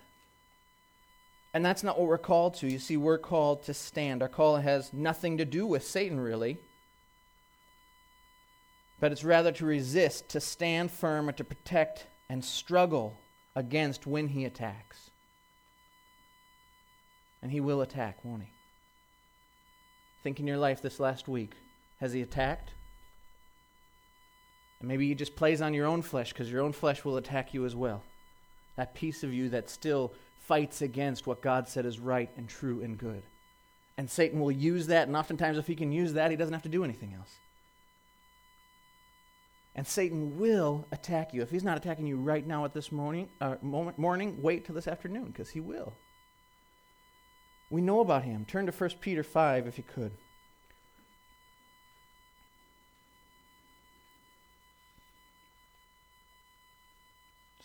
And 1.53 1.65
that's 1.65 1.83
not 1.83 1.97
what 1.97 2.07
we're 2.07 2.17
called 2.17 2.55
to. 2.55 2.71
You 2.71 2.79
see, 2.79 2.97
we're 2.97 3.17
called 3.17 3.63
to 3.63 3.73
stand. 3.73 4.21
Our 4.21 4.27
call 4.29 4.57
has 4.57 4.93
nothing 4.93 5.37
to 5.39 5.45
do 5.45 5.65
with 5.65 5.85
Satan, 5.85 6.19
really. 6.19 6.57
But 8.99 9.11
it's 9.11 9.23
rather 9.23 9.51
to 9.53 9.65
resist, 9.65 10.29
to 10.29 10.39
stand 10.39 10.91
firm, 10.91 11.27
and 11.27 11.37
to 11.37 11.43
protect 11.43 12.05
and 12.29 12.43
struggle 12.43 13.17
against 13.55 14.05
when 14.05 14.27
he 14.27 14.45
attacks. 14.45 15.11
And 17.41 17.51
he 17.51 17.59
will 17.59 17.81
attack, 17.81 18.23
won't 18.23 18.43
he? 18.43 18.49
Think 20.23 20.39
in 20.39 20.47
your 20.47 20.57
life 20.57 20.81
this 20.81 20.99
last 20.99 21.27
week. 21.27 21.53
Has 21.99 22.13
he 22.13 22.21
attacked? 22.21 22.73
And 24.79 24.87
maybe 24.87 25.07
he 25.07 25.15
just 25.15 25.35
plays 25.35 25.61
on 25.61 25.73
your 25.73 25.87
own 25.87 26.01
flesh 26.01 26.33
because 26.33 26.51
your 26.51 26.61
own 26.61 26.73
flesh 26.73 27.03
will 27.03 27.17
attack 27.17 27.53
you 27.53 27.65
as 27.65 27.75
well. 27.75 28.03
That 28.75 28.93
piece 28.93 29.23
of 29.23 29.33
you 29.33 29.49
that 29.49 29.69
still 29.69 30.13
fights 30.39 30.81
against 30.81 31.27
what 31.27 31.41
God 31.41 31.67
said 31.67 31.85
is 31.85 31.99
right 31.99 32.29
and 32.37 32.47
true 32.47 32.81
and 32.81 32.97
good. 32.97 33.23
And 33.97 34.09
Satan 34.09 34.39
will 34.39 34.51
use 34.51 34.87
that, 34.87 35.07
and 35.07 35.17
oftentimes, 35.17 35.57
if 35.57 35.65
he 35.65 35.75
can 35.75 35.91
use 35.91 36.13
that, 36.13 36.29
he 36.29 36.37
doesn't 36.37 36.53
have 36.53 36.63
to 36.63 36.69
do 36.69 36.83
anything 36.83 37.15
else. 37.17 37.33
And 39.77 39.87
Satan 39.87 40.37
will 40.37 40.85
attack 40.91 41.33
you. 41.33 41.41
If 41.41 41.51
he's 41.51 41.63
not 41.63 41.77
attacking 41.77 42.07
you 42.07 42.17
right 42.17 42.45
now 42.45 42.65
at 42.65 42.73
this 42.73 42.91
morning, 42.91 43.29
uh, 43.39 43.55
moment, 43.61 43.97
morning, 43.97 44.41
wait 44.41 44.65
till 44.65 44.75
this 44.75 44.87
afternoon, 44.87 45.25
because 45.25 45.49
he 45.49 45.59
will. 45.59 45.93
We 47.69 47.81
know 47.81 47.99
about 47.99 48.23
him. 48.23 48.43
Turn 48.45 48.65
to 48.65 48.71
1 48.71 48.89
Peter 49.01 49.23
5 49.23 49.67
if 49.67 49.77
you 49.77 49.83
could. 49.83 50.11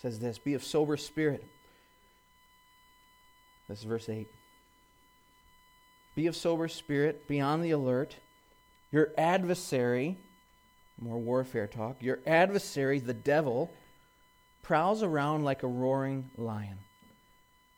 says 0.03 0.19
this 0.19 0.37
Be 0.39 0.55
of 0.55 0.65
sober 0.65 0.97
spirit. 0.97 1.47
This 3.69 3.79
is 3.79 3.85
verse 3.85 4.09
8. 4.09 4.27
Be 6.15 6.27
of 6.27 6.37
sober 6.37 6.69
spirit, 6.69 7.27
be 7.27 7.41
on 7.41 7.63
the 7.63 7.71
alert. 7.71 8.17
Your 8.91 9.13
adversary, 9.17 10.19
more 11.03 11.19
warfare 11.19 11.67
talk, 11.67 11.97
your 12.01 12.21
adversary, 12.27 12.99
the 12.99 13.15
devil, 13.15 13.71
prowls 14.63 15.03
around 15.03 15.45
like 15.45 15.63
a 15.63 15.67
roaring 15.67 16.31
lion, 16.37 16.79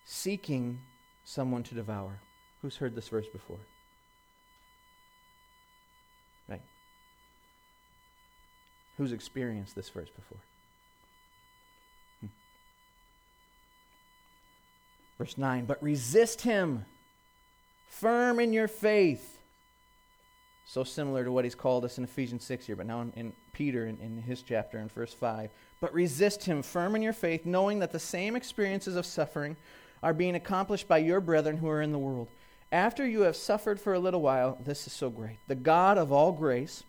seeking 0.04 0.78
someone 1.24 1.62
to 1.64 1.74
devour. 1.74 2.20
Who's 2.62 2.76
heard 2.76 2.94
this 2.94 3.08
verse 3.08 3.26
before? 3.28 3.58
Right. 6.48 6.62
Who's 8.98 9.12
experienced 9.12 9.74
this 9.74 9.88
verse 9.88 10.10
before? 10.10 10.38
Hmm. 12.20 12.26
Verse 15.18 15.38
9, 15.38 15.64
but 15.64 15.82
resist 15.82 16.42
him, 16.42 16.84
firm 17.88 18.38
in 18.38 18.52
your 18.52 18.68
faith. 18.68 19.38
So 20.66 20.82
similar 20.82 21.24
to 21.24 21.32
what 21.32 21.44
he's 21.44 21.54
called 21.54 21.84
us 21.84 21.98
in 21.98 22.04
Ephesians 22.04 22.44
6 22.44 22.66
here, 22.66 22.76
but 22.76 22.86
now 22.86 23.02
in, 23.02 23.12
in 23.12 23.32
Peter 23.52 23.86
in, 23.86 23.98
in 23.98 24.16
his 24.18 24.42
chapter 24.42 24.78
in 24.78 24.88
verse 24.88 25.12
5. 25.12 25.50
But 25.80 25.92
resist 25.92 26.44
him, 26.44 26.62
firm 26.62 26.96
in 26.96 27.02
your 27.02 27.12
faith, 27.12 27.44
knowing 27.44 27.78
that 27.80 27.92
the 27.92 27.98
same 27.98 28.34
experiences 28.34 28.96
of 28.96 29.04
suffering 29.04 29.56
are 30.02 30.14
being 30.14 30.34
accomplished 30.34 30.88
by 30.88 30.98
your 30.98 31.20
brethren 31.20 31.56
who 31.58 31.68
are 31.68 31.82
in 31.82 31.92
the 31.92 31.98
world. 31.98 32.28
After 32.72 33.06
you 33.06 33.20
have 33.22 33.36
suffered 33.36 33.78
for 33.78 33.94
a 33.94 33.98
little 33.98 34.20
while, 34.20 34.58
this 34.64 34.86
is 34.86 34.92
so 34.92 35.10
great. 35.10 35.38
The 35.48 35.54
God 35.54 35.98
of 35.98 36.12
all 36.12 36.32
grace, 36.32 36.82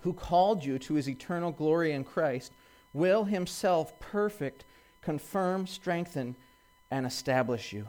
who 0.00 0.12
called 0.12 0.64
you 0.64 0.78
to 0.80 0.94
his 0.94 1.08
eternal 1.08 1.52
glory 1.52 1.92
in 1.92 2.04
Christ, 2.04 2.52
will 2.92 3.24
himself 3.24 3.98
perfect, 4.00 4.64
confirm, 5.02 5.66
strengthen, 5.66 6.34
and 6.90 7.06
establish 7.06 7.72
you. 7.72 7.88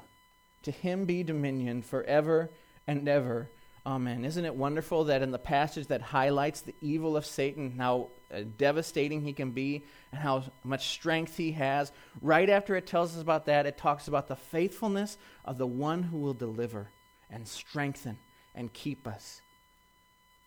To 0.63 0.71
him 0.71 1.05
be 1.05 1.23
dominion 1.23 1.81
forever 1.81 2.49
and 2.85 3.07
ever. 3.07 3.49
Amen. 3.85 4.25
Isn't 4.25 4.45
it 4.45 4.55
wonderful 4.55 5.05
that 5.05 5.21
in 5.21 5.31
the 5.31 5.39
passage 5.39 5.87
that 5.87 6.01
highlights 6.01 6.61
the 6.61 6.75
evil 6.81 7.15
of 7.15 7.25
Satan, 7.25 7.77
how 7.77 8.09
uh, 8.31 8.41
devastating 8.57 9.21
he 9.21 9.33
can 9.33 9.51
be, 9.51 9.83
and 10.11 10.21
how 10.21 10.43
much 10.63 10.89
strength 10.89 11.37
he 11.37 11.53
has, 11.53 11.91
right 12.21 12.49
after 12.49 12.75
it 12.75 12.85
tells 12.85 13.15
us 13.15 13.21
about 13.21 13.45
that, 13.45 13.65
it 13.65 13.77
talks 13.77 14.07
about 14.07 14.27
the 14.27 14.35
faithfulness 14.35 15.17
of 15.45 15.57
the 15.57 15.67
one 15.67 16.03
who 16.03 16.17
will 16.17 16.33
deliver 16.33 16.89
and 17.29 17.47
strengthen 17.47 18.17
and 18.53 18.71
keep 18.73 19.07
us. 19.07 19.41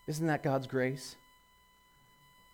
Isn't 0.07 0.27
that 0.27 0.43
God's 0.43 0.67
grace? 0.67 1.17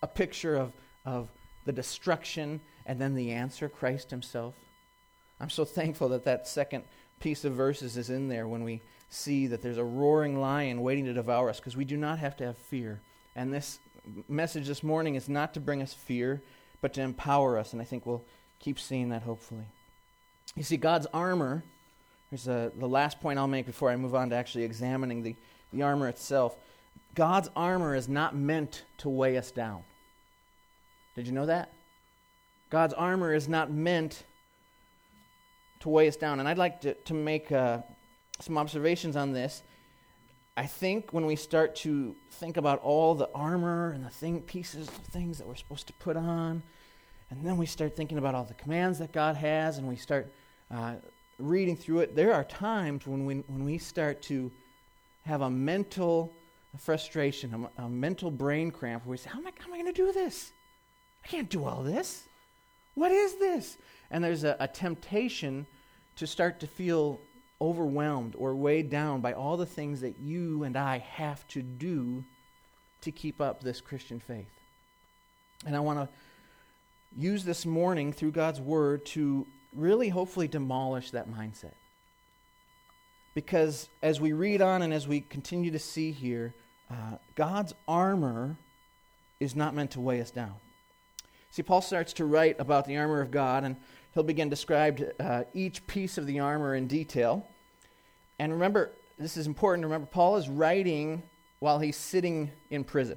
A 0.03 0.07
picture 0.07 0.55
of, 0.55 0.73
of 1.05 1.29
the 1.65 1.73
destruction 1.73 2.61
and 2.87 3.01
then 3.01 3.15
the 3.15 3.33
answer, 3.33 3.69
Christ 3.69 4.11
Himself. 4.11 4.55
I'm 5.41 5.51
so 5.51 5.65
thankful 5.65 6.11
that 6.11 6.25
that 6.25 6.47
second 6.47 6.85
piece 7.21 7.45
of 7.45 7.55
verses 7.55 7.97
is 7.97 8.11
in 8.11 8.29
there 8.29 8.47
when 8.47 8.65
we 8.65 8.81
see 9.11 9.47
that 9.47 9.63
there's 9.63 9.79
a 9.79 9.85
roaring 9.85 10.41
lion 10.41 10.83
waiting 10.83 11.05
to 11.07 11.13
devour 11.13 11.49
us 11.49 11.59
because 11.59 11.77
we 11.77 11.85
do 11.85 11.97
not 11.97 12.19
have 12.19 12.37
to 12.37 12.45
have 12.45 12.59
fear. 12.59 13.01
And 13.35 13.53
this 13.53 13.79
message 14.29 14.67
this 14.67 14.83
morning 14.83 15.15
is 15.15 15.29
not 15.29 15.55
to 15.55 15.61
bring 15.61 15.83
us 15.83 15.95
fear, 15.95 16.43
but 16.81 16.93
to 16.95 17.03
empower 17.03 17.59
us. 17.59 17.73
And 17.73 17.81
I 17.83 17.85
think 17.85 18.07
we'll 18.07 18.25
keep 18.59 18.79
seeing 18.79 19.11
that 19.11 19.23
hopefully. 19.23 19.65
You 20.57 20.63
see, 20.63 20.77
God's 20.77 21.07
armor, 21.13 21.63
here's 22.31 22.49
a, 22.49 22.73
the 22.77 22.89
last 22.89 23.21
point 23.21 23.39
I'll 23.39 23.47
make 23.47 23.67
before 23.67 23.91
I 23.91 23.97
move 23.97 24.15
on 24.15 24.31
to 24.31 24.37
actually 24.37 24.65
examining 24.65 25.23
the, 25.23 25.37
the 25.73 25.83
armor 25.83 26.09
itself. 26.09 26.57
God's 27.15 27.49
armor 27.57 27.95
is 27.95 28.09
not 28.09 28.37
meant 28.37 28.85
to 28.99 29.09
weigh 29.09 29.37
us 29.37 29.51
down. 29.51 29.83
Did 31.15 31.27
you 31.27 31.33
know 31.33 31.47
that? 31.47 31.73
God's 32.71 32.95
armor 32.95 33.33
is 33.35 33.49
not 33.49 33.71
meant 33.73 34.25
to 35.81 35.89
weigh 35.89 36.09
us 36.09 36.17
down. 36.17 36.41
And 36.41 36.49
I'd 36.49 36.59
like 36.59 36.81
to, 36.83 36.95
to 36.95 37.15
make 37.15 37.53
uh, 37.53 37.79
some 38.41 38.59
observations 38.59 39.17
on 39.17 39.33
this. 39.33 39.63
I 40.57 40.67
think 40.67 41.13
when 41.13 41.25
we 41.25 41.37
start 41.37 41.77
to 41.77 42.17
think 42.33 42.57
about 42.57 42.81
all 42.81 43.15
the 43.15 43.31
armor 43.35 43.93
and 43.93 44.05
the 44.05 44.11
thing 44.11 44.41
pieces 44.41 44.89
of 44.89 44.95
things 44.95 45.39
that 45.39 45.47
we're 45.47 45.55
supposed 45.55 45.87
to 45.87 45.93
put 45.95 46.17
on, 46.17 46.63
and 47.31 47.45
then 47.45 47.57
we 47.57 47.67
start 47.67 47.95
thinking 47.95 48.19
about 48.19 48.35
all 48.35 48.45
the 48.45 48.55
commands 48.55 48.99
that 48.99 49.13
God 49.13 49.37
has, 49.37 49.79
and 49.79 49.87
we 49.87 49.97
start 49.97 50.33
uh, 50.71 50.95
reading 51.39 51.77
through 51.77 52.01
it, 52.01 52.17
there 52.17 52.35
are 52.35 52.45
times 52.45 53.07
when 53.07 53.25
we, 53.25 53.37
when 53.47 53.65
we 53.65 53.79
start 53.79 54.21
to 54.23 54.51
have 55.25 55.43
a 55.43 55.51
mental 55.51 56.33
frustration, 56.79 57.69
a, 57.79 57.83
a 57.83 57.89
mental 57.89 58.31
brain 58.31 58.71
cramp, 58.71 59.05
where 59.05 59.13
we 59.13 59.17
say, 59.17 59.31
How 59.31 59.39
am 59.39 59.47
I, 59.47 59.51
I 59.51 59.69
going 59.69 59.87
to 59.87 59.93
do 59.93 60.13
this? 60.13 60.53
I 61.25 61.29
can't 61.29 61.49
do 61.49 61.65
all 61.65 61.83
this. 61.83 62.25
What 62.95 63.13
is 63.13 63.37
this? 63.37 63.77
And 64.11 64.23
there's 64.23 64.45
a, 64.45 64.57
a 64.59 64.69
temptation 64.69 65.67
to 66.17 66.27
start 66.27 66.61
to 66.61 66.67
feel 66.67 67.21
overwhelmed 67.61 68.35
or 68.37 68.55
weighed 68.55 68.91
down 68.91 69.21
by 69.21 69.33
all 69.33 69.57
the 69.57 69.67
things 69.67 70.01
that 70.01 70.19
you 70.19 70.65
and 70.65 70.77
I 70.77 70.99
have 70.99 71.47
to 71.49 71.63
do 71.63 72.25
to 73.03 73.11
keep 73.11 73.41
up 73.41 73.63
this 73.63 73.81
Christian 73.81 74.21
faith. 74.21 74.51
And 75.67 75.75
I 75.77 75.81
want 75.81 75.99
to 75.99 76.09
use 77.17 77.45
this 77.45 77.67
morning 77.67 78.13
through 78.13 78.33
God's 78.33 78.61
Word 78.61 79.05
to 79.07 79.47
really 79.75 80.09
hopefully 80.09 80.49
demolish 80.49 81.11
that 81.11 81.29
mindset. 81.29 81.75
Because 83.35 83.89
as 84.03 84.21
we 84.21 84.33
read 84.33 84.63
on 84.63 84.83
and 84.83 84.93
as 84.93 85.07
we 85.07 85.21
continue 85.21 85.71
to 85.71 85.79
see 85.79 86.13
here, 86.13 86.55
uh, 86.91 87.19
God's 87.35 87.75
armor 87.87 88.57
is 89.41 89.55
not 89.55 89.75
meant 89.75 89.93
to 89.93 90.01
weigh 90.01 90.21
us 90.21 90.31
down. 90.31 90.55
See, 91.51 91.63
Paul 91.63 91.81
starts 91.81 92.13
to 92.15 92.25
write 92.25 92.59
about 92.59 92.87
the 92.87 92.97
armor 92.97 93.21
of 93.21 93.31
God, 93.31 93.65
and 93.65 93.77
he'll 94.19 94.25
begin 94.25 94.49
to 94.49 94.57
describe 94.57 95.01
uh, 95.21 95.45
each 95.55 95.87
piece 95.87 96.19
of 96.19 96.27
the 96.27 96.41
armor 96.41 96.75
in 96.75 96.89
detail. 96.89 97.47
And 98.41 98.53
remember, 98.53 98.91
this 99.17 99.37
is 99.37 99.47
important 99.47 99.85
remember, 99.85 100.09
Paul 100.09 100.35
is 100.39 100.49
writing 100.49 101.23
while 101.61 101.79
he's 101.79 101.97
sitting 101.97 102.51
in 102.69 102.83
prison. 102.83 103.17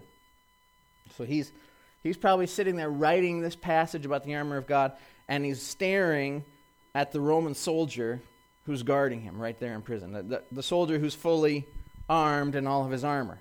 So 1.18 1.24
he's, 1.24 1.54
he's 2.04 2.18
probably 2.18 2.46
sitting 2.46 2.76
there 2.76 2.92
writing 2.92 3.42
this 3.42 3.56
passage 3.56 4.06
about 4.06 4.24
the 4.26 4.36
armor 4.36 4.58
of 4.58 4.68
God, 4.68 4.92
and 5.28 5.44
he's 5.44 5.60
staring 5.60 6.46
at 6.94 7.12
the 7.12 7.20
Roman 7.20 7.56
soldier 7.56 8.22
who's 8.68 8.84
guarding 8.84 9.22
him 9.22 9.42
right 9.42 9.60
there 9.60 9.74
in 9.74 9.82
prison, 9.82 10.14
the, 10.14 10.22
the, 10.22 10.44
the 10.52 10.62
soldier 10.62 11.00
who's 11.00 11.16
fully 11.16 11.66
armed 12.08 12.54
in 12.54 12.68
all 12.68 12.86
of 12.86 12.92
his 12.92 13.04
armor. 13.04 13.40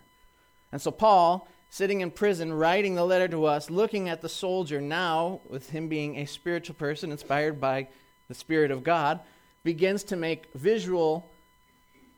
And 0.73 0.81
so 0.81 0.91
Paul 0.91 1.47
sitting 1.71 2.01
in 2.01 2.11
prison, 2.11 2.53
writing 2.53 2.97
the 2.97 3.05
letter 3.05 3.29
to 3.29 3.47
us, 3.47 3.71
looking 3.71 4.09
at 4.09 4.21
the 4.21 4.29
soldier 4.29 4.81
now, 4.81 5.41
with 5.49 5.71
him 5.71 5.89
being 5.89 6.17
a 6.17 6.27
spiritual 6.27 6.75
person 6.75 7.13
inspired 7.13 7.61
by 7.61 7.87
the 8.29 8.35
Spirit 8.35 8.73
of 8.73 8.83
God, 8.83 9.21
begins 9.63 10.03
to 10.05 10.17
make 10.17 10.53
visual 10.55 11.29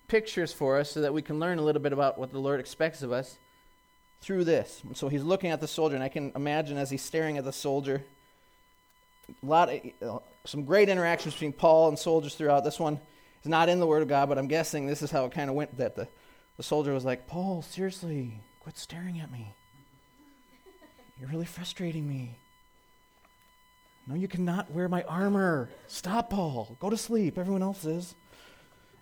pictures 0.09 0.53
for 0.53 0.79
us 0.79 0.91
so 0.91 1.03
that 1.03 1.13
we 1.13 1.23
can 1.23 1.39
learn 1.39 1.59
a 1.59 1.63
little 1.63 1.83
bit 1.83 1.93
about 1.93 2.19
what 2.19 2.33
the 2.33 2.39
Lord 2.39 2.61
expects 2.61 3.03
of 3.03 3.13
us 3.13 3.39
through 4.23 4.45
this. 4.45 4.83
So 4.95 5.09
he's 5.09 5.23
looking 5.23 5.51
at 5.51 5.61
the 5.61 5.69
soldier, 5.69 5.97
and 5.97 6.05
I 6.05 6.09
can 6.09 6.33
imagine 6.35 6.79
as 6.79 6.91
he's 6.91 7.03
staring 7.03 7.37
at 7.37 7.45
the 7.45 7.53
soldier, 7.53 8.03
a 9.43 9.47
lot 9.47 9.71
of, 9.71 10.23
some 10.45 10.65
great 10.65 10.89
interactions 10.89 11.35
between 11.35 11.53
Paul 11.53 11.89
and 11.89 11.99
soldiers 11.99 12.35
throughout. 12.35 12.65
This 12.65 12.81
one 12.81 13.01
is 13.43 13.49
not 13.49 13.69
in 13.69 13.81
the 13.81 13.87
Word 13.87 14.03
of 14.03 14.09
God, 14.09 14.29
but 14.29 14.39
I'm 14.39 14.49
guessing 14.49 14.87
this 14.87 15.03
is 15.03 15.11
how 15.11 15.25
it 15.27 15.33
kind 15.33 15.51
of 15.51 15.57
went 15.57 15.77
that 15.77 15.95
the, 15.95 16.09
the 16.57 16.63
soldier 16.63 16.93
was 16.93 17.05
like, 17.05 17.27
Paul, 17.27 17.63
seriously, 17.63 18.33
Quit 18.63 18.79
staring 18.79 19.19
at 19.19 19.33
me. 19.33 19.53
You're 21.19 21.29
really 21.29 21.47
frustrating 21.47 22.09
me. 22.09 22.39
No, 24.07 24.15
you 24.15 24.29
cannot 24.29 24.71
wear 24.71 24.89
my 24.89 25.03
armor. 25.03 25.69
Stop, 25.89 26.31
Paul. 26.31 26.77
Go 26.79 26.89
to 26.89 26.97
sleep. 26.97 27.39
Everyone 27.39 27.65
else 27.65 27.85
is. 27.85 28.15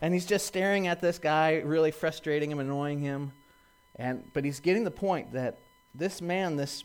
And 0.01 0.15
he's 0.15 0.25
just 0.25 0.47
staring 0.47 0.87
at 0.87 1.03
this 1.03 1.19
guy, 1.19 1.57
really 1.57 1.91
frustrating 1.91 2.51
him, 2.51 2.59
annoying 2.59 3.01
him. 3.01 3.33
And 3.97 4.25
but 4.33 4.47
he's 4.47 4.61
getting 4.61 4.83
the 4.83 4.91
point 4.91 5.35
that 5.35 5.59
this 5.95 6.23
man, 6.23 6.57
this 6.57 6.85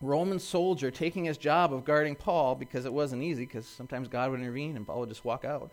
Roman 0.00 0.40
soldier 0.40 0.90
taking 0.90 1.24
his 1.24 1.38
job 1.38 1.72
of 1.72 1.84
guarding 1.84 2.16
Paul 2.16 2.56
because 2.56 2.84
it 2.84 2.92
wasn't 2.92 3.22
easy, 3.22 3.44
because 3.44 3.68
sometimes 3.68 4.08
God 4.08 4.32
would 4.32 4.40
intervene 4.40 4.76
and 4.76 4.84
Paul 4.84 5.00
would 5.00 5.08
just 5.08 5.24
walk 5.24 5.44
out. 5.44 5.70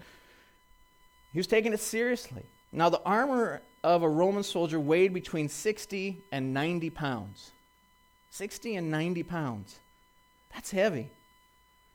He 1.34 1.40
was 1.40 1.48
taking 1.48 1.74
it 1.74 1.80
seriously. 1.80 2.44
Now, 2.72 2.90
the 2.90 3.02
armor 3.02 3.64
of 3.84 4.04
a 4.04 4.10
Roman 4.10 4.44
soldier 4.44 4.80
weighed 4.80 5.14
between 5.14 5.50
60 5.50 6.22
and 6.32 6.54
90 6.54 6.90
pounds. 6.90 7.52
60 8.32 8.76
and 8.76 8.92
90 8.92 9.24
pounds. 9.24 9.80
That's 10.54 10.72
heavy. 10.72 11.10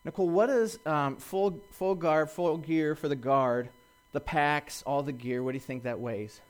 Nicole, 0.05 0.29
what 0.29 0.50
is 0.50 0.79
um, 0.85 1.17
full, 1.17 1.61
full 1.71 1.95
guard, 1.95 2.31
full 2.31 2.59
gear 2.59 2.95
for 2.95 3.09
the 3.09 3.17
guard, 3.17 3.71
the 4.12 4.21
packs, 4.21 4.83
all 4.87 5.03
the 5.03 5.12
gear? 5.12 5.43
What 5.43 5.53
do 5.53 5.57
you 5.57 5.61
think 5.61 5.85
that 5.85 5.99
weighs? 5.99 6.41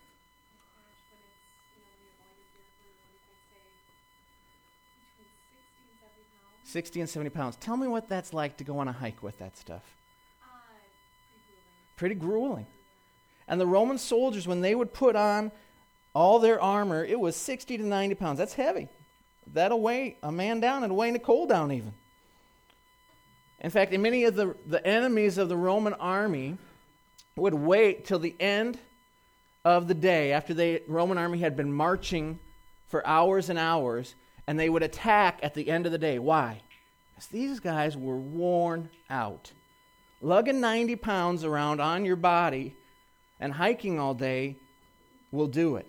60 6.75 7.01
and 7.01 7.09
70 7.09 7.31
pounds. 7.31 7.57
Tell 7.61 7.77
me 7.77 7.87
what 7.87 8.09
that's 8.09 8.35
like 8.35 8.57
to 8.57 8.65
go 8.65 8.79
on 8.79 8.89
a 8.89 8.93
hike 8.93 9.23
with 9.23 9.39
that 9.39 9.57
stuff. 9.57 9.85
Uh, 10.43 10.47
pretty, 11.97 12.17
grueling. 12.17 12.67
pretty 12.67 12.67
grueling. 12.67 12.67
And 13.47 13.61
the 13.61 13.67
Roman 13.67 13.99
soldiers, 13.99 14.49
when 14.49 14.61
they 14.61 14.75
would 14.75 14.93
put 14.93 15.17
on 15.17 15.53
all 16.15 16.39
their 16.39 16.61
armor, 16.61 17.05
it 17.05 17.19
was 17.19 17.37
60 17.37 17.79
to 17.79 17.85
90 17.85 18.15
pounds. 18.15 18.39
That's 18.39 18.55
heavy. 18.55 18.89
That'll 19.53 19.81
weigh 19.81 20.17
a 20.23 20.33
man 20.33 20.61
down 20.61 20.85
and 20.85 20.97
weigh 20.97 21.11
Nicole 21.11 21.47
down 21.47 21.71
even. 21.73 21.93
In 23.61 23.71
fact, 23.71 23.93
many 23.93 24.25
of 24.25 24.35
the, 24.35 24.55
the 24.67 24.85
enemies 24.87 25.39
of 25.39 25.49
the 25.49 25.57
Roman 25.57 25.95
army 25.95 26.57
would 27.37 27.55
wait 27.55 28.05
till 28.05 28.19
the 28.19 28.35
end 28.39 28.79
of 29.65 29.89
the 29.89 29.95
day 29.95 30.33
after 30.33 30.55
the 30.55 30.83
Roman 30.87 31.19
army 31.19 31.39
had 31.39 31.57
been 31.57 31.73
marching 31.73 32.39
for 32.89 33.07
hours 33.07 33.49
and 33.49 33.59
hours, 33.59 34.15
and 34.47 34.59
they 34.59 34.69
would 34.69 34.83
attack 34.83 35.41
at 35.43 35.55
the 35.55 35.69
end 35.69 35.87
of 35.87 35.93
the 35.93 35.99
day. 35.99 36.19
Why? 36.19 36.61
Because 37.15 37.29
these 37.29 37.61
guys 37.61 37.97
were 37.97 38.19
worn 38.19 38.91
out. 39.09 39.53
Lugging 40.21 40.61
90 40.61 40.97
pounds 40.97 41.45
around 41.45 41.81
on 41.81 42.05
your 42.05 42.17
body 42.17 42.77
and 43.41 43.53
hiking 43.53 43.99
all 43.99 44.15
day 44.15 44.57
will 45.33 45.47
do 45.47 45.77
it. 45.77 45.87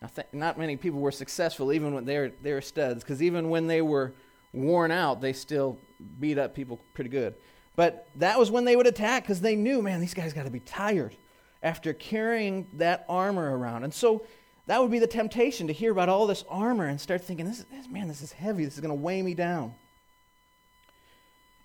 Now, 0.00 0.08
th- 0.08 0.28
not 0.32 0.58
many 0.58 0.76
people 0.76 1.00
were 1.00 1.12
successful 1.12 1.72
even 1.72 1.94
were, 1.94 2.00
they 2.00 2.52
were 2.52 2.60
studs, 2.60 3.02
because 3.02 3.22
even 3.22 3.50
when 3.50 3.66
they 3.66 3.82
were 3.82 4.12
worn 4.52 4.90
out, 4.90 5.20
they 5.20 5.32
still 5.32 5.78
beat 6.20 6.38
up 6.38 6.54
people 6.54 6.80
pretty 6.94 7.10
good. 7.10 7.34
But 7.74 8.06
that 8.16 8.38
was 8.38 8.50
when 8.50 8.64
they 8.64 8.76
would 8.76 8.86
attack 8.86 9.24
because 9.24 9.40
they 9.40 9.56
knew, 9.56 9.82
man, 9.82 10.00
these 10.00 10.14
guys 10.14 10.32
got 10.32 10.44
to 10.44 10.50
be 10.50 10.60
tired 10.60 11.16
after 11.62 11.92
carrying 11.92 12.66
that 12.74 13.04
armor 13.08 13.56
around. 13.56 13.84
And 13.84 13.92
so 13.92 14.24
that 14.66 14.80
would 14.80 14.90
be 14.90 14.98
the 14.98 15.06
temptation 15.06 15.66
to 15.66 15.72
hear 15.72 15.92
about 15.92 16.08
all 16.08 16.26
this 16.26 16.44
armor 16.48 16.86
and 16.86 17.00
start 17.00 17.22
thinking, 17.22 17.46
this 17.46 17.64
man, 17.90 18.08
this 18.08 18.22
is 18.22 18.32
heavy. 18.32 18.64
This 18.64 18.74
is 18.74 18.80
going 18.80 18.96
to 18.96 19.02
weigh 19.02 19.22
me 19.22 19.34
down. 19.34 19.74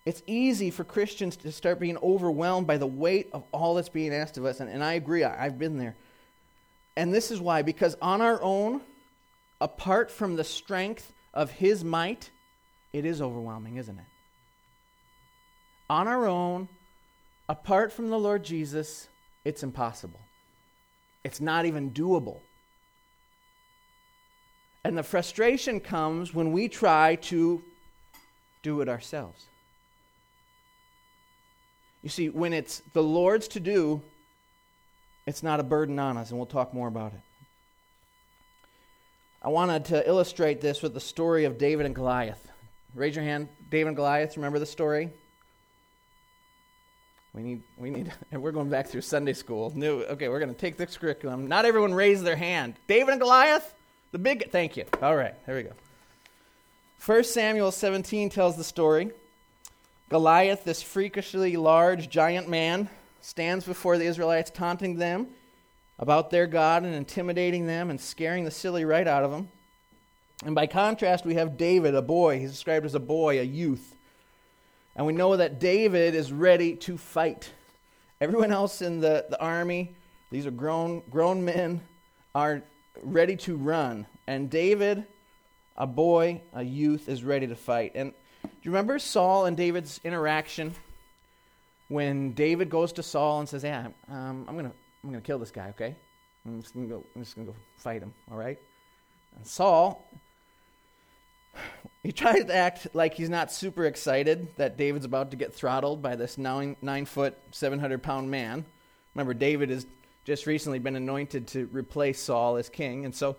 It's 0.05 0.23
easy 0.25 0.71
for 0.71 0.83
Christians 0.83 1.37
to 1.37 1.51
start 1.51 1.79
being 1.79 1.97
overwhelmed 1.97 2.65
by 2.65 2.77
the 2.77 2.87
weight 2.87 3.29
of 3.33 3.43
all 3.51 3.75
that's 3.75 3.89
being 3.89 4.13
asked 4.13 4.37
of 4.37 4.45
us. 4.45 4.59
And, 4.59 4.69
and 4.69 4.83
I 4.83 4.93
agree, 4.93 5.23
I, 5.23 5.45
I've 5.45 5.59
been 5.59 5.77
there. 5.77 5.95
And 6.97 7.13
this 7.13 7.29
is 7.29 7.39
why, 7.39 7.61
because 7.61 7.95
on 8.01 8.21
our 8.21 8.41
own, 8.41 8.81
apart 9.59 10.09
from 10.09 10.35
the 10.35 10.43
strength 10.43 11.13
of 11.33 11.51
His 11.51 11.83
might, 11.83 12.31
it 12.93 13.05
is 13.05 13.21
overwhelming, 13.21 13.77
isn't 13.77 13.97
it? 13.97 14.05
On 15.89 16.07
our 16.07 16.27
own, 16.27 16.67
apart 17.47 17.91
from 17.91 18.09
the 18.09 18.17
Lord 18.17 18.43
Jesus, 18.43 19.07
it's 19.45 19.61
impossible. 19.61 20.19
It's 21.23 21.39
not 21.39 21.65
even 21.65 21.91
doable. 21.91 22.39
And 24.83 24.97
the 24.97 25.03
frustration 25.03 25.79
comes 25.79 26.33
when 26.33 26.51
we 26.51 26.67
try 26.67 27.15
to 27.15 27.61
do 28.63 28.81
it 28.81 28.89
ourselves. 28.89 29.45
You 32.01 32.09
see, 32.09 32.29
when 32.29 32.53
it's 32.53 32.81
the 32.93 33.03
Lord's 33.03 33.47
to 33.49 33.59
do, 33.59 34.01
it's 35.27 35.43
not 35.43 35.59
a 35.59 35.63
burden 35.63 35.99
on 35.99 36.17
us, 36.17 36.29
and 36.29 36.39
we'll 36.39 36.47
talk 36.47 36.73
more 36.73 36.87
about 36.87 37.13
it. 37.13 37.19
I 39.43 39.49
wanted 39.49 39.85
to 39.85 40.07
illustrate 40.07 40.61
this 40.61 40.81
with 40.81 40.93
the 40.93 40.99
story 40.99 41.45
of 41.45 41.57
David 41.57 41.85
and 41.85 41.95
Goliath. 41.95 42.51
Raise 42.93 43.15
your 43.15 43.25
hand. 43.25 43.49
David 43.69 43.89
and 43.89 43.95
Goliath, 43.95 44.35
remember 44.35 44.59
the 44.59 44.65
story? 44.65 45.09
We 47.33 47.41
need, 47.41 47.63
we 47.77 47.89
need, 47.89 48.11
and 48.31 48.41
we're 48.43 48.51
going 48.51 48.69
back 48.69 48.87
through 48.87 49.01
Sunday 49.01 49.33
school. 49.33 49.73
Okay, 49.77 50.27
we're 50.27 50.39
going 50.39 50.53
to 50.53 50.59
take 50.59 50.77
this 50.77 50.97
curriculum. 50.97 51.47
Not 51.47 51.65
everyone 51.65 51.93
raised 51.93 52.23
their 52.23 52.35
hand. 52.35 52.75
David 52.87 53.11
and 53.11 53.21
Goliath, 53.21 53.73
the 54.11 54.19
big, 54.19 54.51
thank 54.51 54.75
you. 54.75 54.85
All 55.01 55.15
right, 55.15 55.33
there 55.45 55.55
we 55.55 55.63
go. 55.63 55.71
1 57.05 57.23
Samuel 57.23 57.71
17 57.71 58.29
tells 58.29 58.57
the 58.57 58.63
story. 58.63 59.11
Goliath, 60.11 60.65
this 60.65 60.81
freakishly 60.81 61.55
large 61.55 62.09
giant 62.09 62.49
man, 62.49 62.89
stands 63.21 63.63
before 63.63 63.97
the 63.97 64.03
Israelites, 64.03 64.51
taunting 64.51 64.97
them 64.97 65.27
about 65.97 66.29
their 66.31 66.47
God 66.47 66.83
and 66.83 66.93
intimidating 66.93 67.65
them 67.65 67.89
and 67.89 67.97
scaring 67.97 68.43
the 68.43 68.51
silly 68.51 68.83
right 68.83 69.07
out 69.07 69.23
of 69.23 69.31
them. 69.31 69.47
And 70.43 70.53
by 70.53 70.67
contrast, 70.67 71.23
we 71.23 71.35
have 71.35 71.55
David, 71.55 71.95
a 71.95 72.01
boy. 72.01 72.39
He's 72.39 72.51
described 72.51 72.85
as 72.85 72.93
a 72.93 72.99
boy, 72.99 73.39
a 73.39 73.43
youth. 73.43 73.95
And 74.97 75.05
we 75.05 75.13
know 75.13 75.37
that 75.37 75.61
David 75.61 76.13
is 76.13 76.33
ready 76.33 76.75
to 76.75 76.97
fight. 76.97 77.49
Everyone 78.19 78.51
else 78.51 78.81
in 78.81 78.99
the, 78.99 79.27
the 79.29 79.39
army, 79.39 79.95
these 80.29 80.45
are 80.45 80.51
grown, 80.51 81.03
grown 81.09 81.45
men, 81.45 81.79
are 82.35 82.63
ready 83.01 83.37
to 83.37 83.55
run. 83.55 84.05
And 84.27 84.49
David, 84.49 85.05
a 85.77 85.87
boy, 85.87 86.41
a 86.51 86.63
youth, 86.63 87.07
is 87.07 87.23
ready 87.23 87.47
to 87.47 87.55
fight. 87.55 87.93
And 87.95 88.11
do 88.61 88.69
you 88.69 88.73
remember 88.73 88.99
Saul 88.99 89.45
and 89.45 89.57
David's 89.57 89.99
interaction 90.03 90.75
when 91.87 92.33
David 92.33 92.69
goes 92.69 92.93
to 92.93 93.03
Saul 93.03 93.39
and 93.39 93.49
says, 93.49 93.63
"Yeah, 93.63 93.87
um, 94.07 94.45
I'm 94.47 94.55
gonna 94.55 94.71
I'm 95.03 95.09
gonna 95.09 95.19
kill 95.19 95.39
this 95.39 95.49
guy. 95.49 95.69
Okay, 95.69 95.95
I'm 96.45 96.61
just 96.61 96.75
gonna 96.75 96.85
go 96.85 97.03
I'm 97.15 97.23
just 97.23 97.35
gonna 97.35 97.47
go 97.47 97.55
fight 97.77 98.03
him. 98.03 98.13
All 98.29 98.37
right." 98.37 98.59
And 99.35 99.47
Saul, 99.47 100.07
he 102.03 102.11
tries 102.11 102.45
to 102.45 102.55
act 102.55 102.89
like 102.93 103.15
he's 103.15 103.31
not 103.31 103.51
super 103.51 103.85
excited 103.85 104.47
that 104.57 104.77
David's 104.77 105.05
about 105.05 105.31
to 105.31 105.37
get 105.37 105.55
throttled 105.55 106.03
by 106.03 106.15
this 106.15 106.37
nine 106.37 106.75
nine 106.83 107.05
foot, 107.05 107.35
seven 107.49 107.79
hundred 107.79 108.03
pound 108.03 108.29
man. 108.29 108.63
Remember, 109.15 109.33
David 109.33 109.71
has 109.71 109.87
just 110.23 110.45
recently 110.45 110.77
been 110.77 110.95
anointed 110.95 111.47
to 111.47 111.67
replace 111.71 112.19
Saul 112.19 112.57
as 112.57 112.69
king, 112.69 113.05
and 113.05 113.15
so 113.15 113.37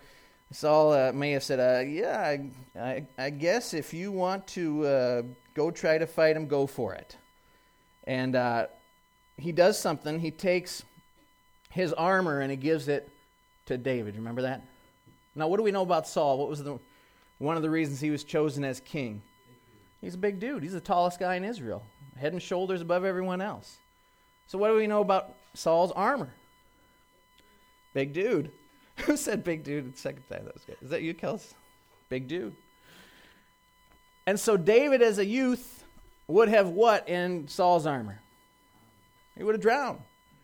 Saul 0.52 0.92
uh, 0.92 1.12
may 1.12 1.32
have 1.32 1.42
said, 1.42 1.58
uh, 1.58 1.80
Yeah, 1.80 2.20
I, 2.20 2.50
I, 2.78 3.06
I, 3.18 3.30
guess 3.30 3.74
if 3.74 3.94
you 3.94 4.12
want 4.12 4.46
to 4.48 4.86
uh, 4.86 5.22
go 5.54 5.70
try 5.70 5.98
to 5.98 6.06
fight 6.06 6.36
him, 6.36 6.46
go 6.46 6.66
for 6.66 6.94
it. 6.94 7.16
And 8.04 8.36
uh, 8.36 8.66
he 9.36 9.52
does 9.52 9.78
something. 9.78 10.18
He 10.18 10.30
takes 10.30 10.82
his 11.70 11.92
armor 11.92 12.40
and 12.40 12.50
he 12.50 12.56
gives 12.56 12.88
it 12.88 13.08
to 13.66 13.78
David. 13.78 14.16
Remember 14.16 14.42
that? 14.42 14.62
Now, 15.34 15.48
what 15.48 15.56
do 15.56 15.62
we 15.62 15.70
know 15.70 15.82
about 15.82 16.06
Saul? 16.06 16.38
What 16.38 16.48
was 16.48 16.62
the, 16.62 16.78
one 17.38 17.56
of 17.56 17.62
the 17.62 17.70
reasons 17.70 18.00
he 18.00 18.10
was 18.10 18.24
chosen 18.24 18.64
as 18.64 18.80
king? 18.80 19.22
He's 20.00 20.14
a 20.14 20.18
big 20.18 20.40
dude. 20.40 20.62
He's 20.62 20.72
the 20.72 20.80
tallest 20.80 21.18
guy 21.18 21.36
in 21.36 21.44
Israel, 21.44 21.82
head 22.16 22.32
and 22.32 22.42
shoulders 22.42 22.82
above 22.82 23.04
everyone 23.04 23.40
else. 23.40 23.78
So, 24.48 24.58
what 24.58 24.68
do 24.68 24.74
we 24.74 24.86
know 24.86 25.00
about 25.00 25.34
Saul's 25.54 25.92
armor? 25.92 26.34
Big 27.94 28.12
dude. 28.12 28.50
Who 29.06 29.16
said 29.16 29.44
big 29.44 29.64
dude 29.64 29.94
the 29.94 29.98
second 29.98 30.22
time? 30.28 30.44
That 30.44 30.54
was 30.54 30.64
good. 30.64 30.76
Is 30.82 30.90
that 30.90 31.02
you, 31.02 31.14
Kels? 31.14 31.54
Big 32.08 32.28
dude. 32.28 32.54
And 34.26 34.38
so 34.38 34.56
David, 34.56 35.02
as 35.02 35.18
a 35.18 35.26
youth, 35.26 35.84
would 36.28 36.48
have 36.48 36.68
what 36.68 37.08
in 37.08 37.48
Saul's 37.48 37.86
armor? 37.86 38.20
He 39.36 39.42
would 39.42 39.54
have 39.54 39.62
drowned. 39.62 40.00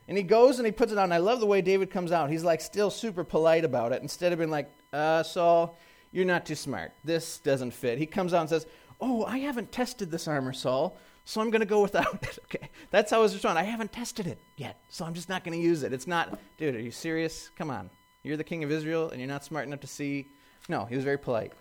And 0.08 0.16
he 0.16 0.22
goes 0.22 0.58
and 0.58 0.66
he 0.66 0.72
puts 0.72 0.90
it 0.90 0.98
on. 0.98 1.12
I 1.12 1.18
love 1.18 1.40
the 1.40 1.46
way 1.46 1.60
David 1.60 1.90
comes 1.90 2.12
out. 2.12 2.30
He's 2.30 2.42
like 2.42 2.60
still 2.60 2.90
super 2.90 3.24
polite 3.24 3.64
about 3.64 3.92
it. 3.92 4.00
Instead 4.00 4.32
of 4.32 4.38
being 4.38 4.50
like, 4.50 4.70
uh, 4.92 5.22
Saul, 5.22 5.78
you're 6.12 6.24
not 6.24 6.46
too 6.46 6.54
smart. 6.54 6.92
This 7.04 7.38
doesn't 7.38 7.72
fit. 7.72 7.98
He 7.98 8.06
comes 8.06 8.32
out 8.32 8.40
and 8.40 8.48
says, 8.48 8.66
Oh, 9.00 9.24
I 9.24 9.38
haven't 9.38 9.70
tested 9.70 10.10
this 10.10 10.26
armor, 10.26 10.52
Saul, 10.52 10.96
so 11.24 11.40
I'm 11.40 11.50
going 11.50 11.60
to 11.60 11.66
go 11.66 11.82
without 11.82 12.22
it. 12.22 12.38
Okay. 12.44 12.70
That's 12.90 13.10
how 13.10 13.18
I 13.18 13.20
was 13.20 13.34
responding. 13.34 13.64
I 13.64 13.68
haven't 13.68 13.92
tested 13.92 14.26
it 14.26 14.38
yet, 14.56 14.80
so 14.88 15.04
I'm 15.04 15.14
just 15.14 15.28
not 15.28 15.44
going 15.44 15.56
to 15.56 15.62
use 15.62 15.82
it. 15.82 15.92
It's 15.92 16.06
not, 16.06 16.38
dude, 16.56 16.74
are 16.74 16.80
you 16.80 16.90
serious? 16.90 17.50
Come 17.56 17.70
on. 17.70 17.90
You're 18.22 18.36
the 18.36 18.44
king 18.44 18.64
of 18.64 18.70
Israel 18.70 19.10
and 19.10 19.20
you're 19.20 19.28
not 19.28 19.44
smart 19.44 19.66
enough 19.66 19.80
to 19.80 19.86
see. 19.86 20.26
No, 20.68 20.84
he 20.84 20.96
was 20.96 21.04
very 21.04 21.18
polite. 21.18 21.52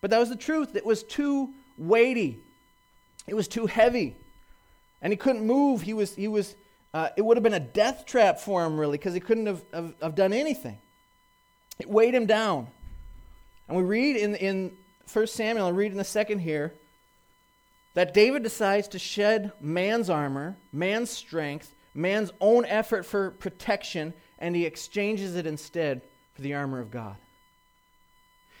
But 0.00 0.10
that 0.10 0.18
was 0.18 0.28
the 0.28 0.36
truth. 0.36 0.74
It 0.74 0.84
was 0.84 1.02
too 1.02 1.50
weighty, 1.76 2.38
it 3.26 3.34
was 3.34 3.48
too 3.48 3.66
heavy. 3.66 4.16
And 5.02 5.12
he 5.12 5.16
couldn't 5.16 5.46
move. 5.46 5.80
He 5.80 5.94
was, 5.94 6.14
he 6.14 6.28
was, 6.28 6.54
uh, 6.92 7.08
it 7.16 7.22
would 7.22 7.38
have 7.38 7.42
been 7.42 7.54
a 7.54 7.60
death 7.60 8.04
trap 8.04 8.38
for 8.38 8.62
him, 8.64 8.78
really, 8.78 8.98
because 8.98 9.14
he 9.14 9.20
couldn't 9.20 9.46
have, 9.46 9.62
have, 9.72 9.94
have 10.02 10.14
done 10.14 10.34
anything. 10.34 10.76
It 11.78 11.88
weighed 11.88 12.14
him 12.14 12.26
down. 12.26 12.66
And 13.66 13.78
we 13.78 13.82
read 13.82 14.16
in, 14.16 14.34
in 14.34 14.76
1 15.10 15.26
Samuel, 15.26 15.68
and 15.68 15.76
read 15.76 15.90
in 15.90 15.96
the 15.96 16.04
second 16.04 16.40
here, 16.40 16.74
that 17.94 18.12
David 18.12 18.42
decides 18.42 18.88
to 18.88 18.98
shed 18.98 19.52
man's 19.60 20.10
armor, 20.10 20.56
man's 20.72 21.10
strength, 21.10 21.74
man's 21.94 22.30
own 22.40 22.64
effort 22.66 23.04
for 23.04 23.30
protection, 23.30 24.12
and 24.40 24.56
he 24.56 24.64
exchanges 24.64 25.36
it 25.36 25.46
instead 25.46 26.02
for 26.34 26.42
the 26.42 26.54
armor 26.54 26.80
of 26.80 26.90
God. 26.90 27.16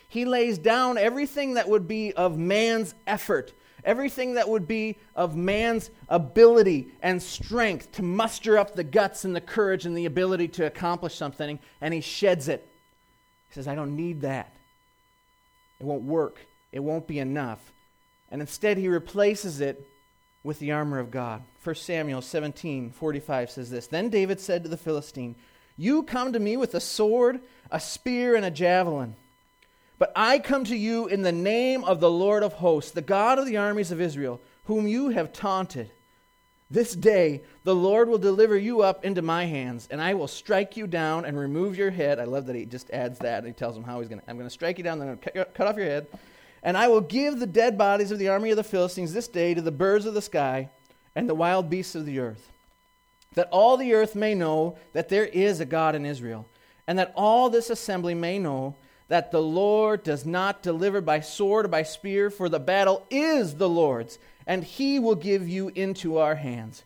He 0.08 0.24
lays 0.24 0.58
down 0.58 0.98
everything 0.98 1.54
that 1.54 1.68
would 1.68 1.86
be 1.86 2.12
of 2.12 2.36
man's 2.36 2.94
effort, 3.06 3.52
everything 3.84 4.34
that 4.34 4.48
would 4.48 4.66
be 4.66 4.98
of 5.14 5.36
man's 5.36 5.90
ability 6.08 6.88
and 7.00 7.22
strength 7.22 7.92
to 7.92 8.02
muster 8.02 8.58
up 8.58 8.74
the 8.74 8.84
guts 8.84 9.24
and 9.24 9.34
the 9.34 9.40
courage 9.40 9.86
and 9.86 9.96
the 9.96 10.06
ability 10.06 10.48
to 10.48 10.66
accomplish 10.66 11.14
something, 11.14 11.60
and 11.80 11.94
he 11.94 12.00
sheds 12.00 12.48
it. 12.48 12.66
He 13.48 13.54
says, 13.54 13.68
I 13.68 13.74
don't 13.76 13.96
need 13.96 14.22
that. 14.22 14.52
It 15.78 15.86
won't 15.86 16.02
work, 16.02 16.44
it 16.72 16.80
won't 16.80 17.06
be 17.06 17.20
enough. 17.20 17.72
And 18.32 18.40
instead, 18.40 18.78
he 18.78 18.88
replaces 18.88 19.60
it 19.60 19.86
with 20.42 20.58
the 20.58 20.72
armor 20.72 20.98
of 20.98 21.10
God. 21.10 21.42
1 21.62 21.74
Samuel 21.74 22.22
17 22.22 22.90
45 22.90 23.50
says 23.50 23.70
this 23.70 23.86
Then 23.86 24.08
David 24.08 24.40
said 24.40 24.62
to 24.62 24.68
the 24.68 24.76
Philistine, 24.76 25.36
You 25.80 26.02
come 26.02 26.34
to 26.34 26.38
me 26.38 26.58
with 26.58 26.74
a 26.74 26.80
sword, 26.80 27.40
a 27.70 27.80
spear, 27.80 28.36
and 28.36 28.44
a 28.44 28.50
javelin. 28.50 29.14
But 29.98 30.12
I 30.14 30.38
come 30.38 30.64
to 30.64 30.76
you 30.76 31.06
in 31.06 31.22
the 31.22 31.32
name 31.32 31.84
of 31.84 32.00
the 32.00 32.10
Lord 32.10 32.42
of 32.42 32.52
hosts, 32.52 32.90
the 32.90 33.00
God 33.00 33.38
of 33.38 33.46
the 33.46 33.56
armies 33.56 33.90
of 33.90 33.98
Israel, 33.98 34.42
whom 34.64 34.86
you 34.86 35.08
have 35.08 35.32
taunted. 35.32 35.90
This 36.70 36.94
day 36.94 37.40
the 37.64 37.74
Lord 37.74 38.10
will 38.10 38.18
deliver 38.18 38.58
you 38.58 38.82
up 38.82 39.06
into 39.06 39.22
my 39.22 39.46
hands, 39.46 39.88
and 39.90 40.02
I 40.02 40.12
will 40.12 40.28
strike 40.28 40.76
you 40.76 40.86
down 40.86 41.24
and 41.24 41.38
remove 41.38 41.78
your 41.78 41.90
head. 41.90 42.18
I 42.18 42.24
love 42.24 42.44
that 42.44 42.56
he 42.56 42.66
just 42.66 42.90
adds 42.90 43.18
that. 43.20 43.38
And 43.38 43.46
he 43.46 43.54
tells 43.54 43.74
them 43.74 43.84
how 43.84 44.00
he's 44.00 44.08
going 44.10 44.20
to. 44.20 44.28
I'm 44.28 44.36
going 44.36 44.46
to 44.46 44.52
strike 44.52 44.76
you 44.76 44.84
down, 44.84 44.98
then 44.98 45.08
I'm 45.08 45.16
going 45.16 45.46
to 45.46 45.46
cut 45.46 45.66
off 45.66 45.78
your 45.78 45.86
head. 45.86 46.08
And 46.62 46.76
I 46.76 46.88
will 46.88 47.00
give 47.00 47.40
the 47.40 47.46
dead 47.46 47.78
bodies 47.78 48.10
of 48.10 48.18
the 48.18 48.28
army 48.28 48.50
of 48.50 48.58
the 48.58 48.64
Philistines 48.64 49.14
this 49.14 49.28
day 49.28 49.54
to 49.54 49.62
the 49.62 49.72
birds 49.72 50.04
of 50.04 50.12
the 50.12 50.20
sky 50.20 50.68
and 51.16 51.26
the 51.26 51.34
wild 51.34 51.70
beasts 51.70 51.94
of 51.94 52.04
the 52.04 52.18
earth, 52.18 52.52
that 53.34 53.48
all 53.50 53.76
the 53.76 53.94
earth 53.94 54.14
may 54.14 54.34
know 54.34 54.76
that 54.92 55.08
there 55.08 55.26
is 55.26 55.60
a 55.60 55.64
God 55.64 55.94
in 55.94 56.04
Israel, 56.04 56.46
and 56.86 56.98
that 56.98 57.12
all 57.14 57.48
this 57.48 57.70
assembly 57.70 58.14
may 58.14 58.38
know 58.38 58.74
that 59.08 59.30
the 59.30 59.42
Lord 59.42 60.02
does 60.02 60.24
not 60.24 60.62
deliver 60.62 61.00
by 61.00 61.20
sword 61.20 61.64
or 61.64 61.68
by 61.68 61.82
spear, 61.82 62.30
for 62.30 62.48
the 62.48 62.60
battle 62.60 63.06
is 63.10 63.54
the 63.54 63.68
Lord's, 63.68 64.18
and 64.46 64.64
he 64.64 64.98
will 64.98 65.14
give 65.14 65.48
you 65.48 65.68
into 65.74 66.18
our 66.18 66.34
hands. 66.34 66.80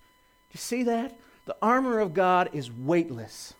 Do 0.50 0.56
you 0.56 0.60
see 0.60 0.82
that? 0.84 1.18
The 1.46 1.56
armor 1.60 2.00
of 2.00 2.14
God 2.14 2.50
is 2.52 2.70
weightless. 2.70 3.54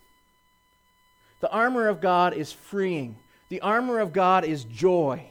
The 1.41 1.51
armor 1.51 1.89
of 1.89 2.01
God 2.01 2.35
is 2.35 2.53
freeing. 2.53 3.17
The 3.51 3.61
armor 3.61 4.01
of 4.01 4.13
God 4.13 4.45
is 4.45 4.65
joy 4.65 5.31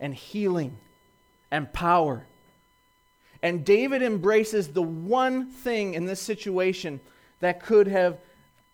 and 0.00 0.14
healing 0.14 0.76
and 1.50 1.72
power. 1.72 2.26
And 3.44 3.62
David 3.62 4.02
embraces 4.02 4.68
the 4.68 4.80
one 4.80 5.50
thing 5.50 5.92
in 5.92 6.06
this 6.06 6.18
situation 6.18 6.98
that 7.40 7.62
could 7.62 7.86
have 7.86 8.16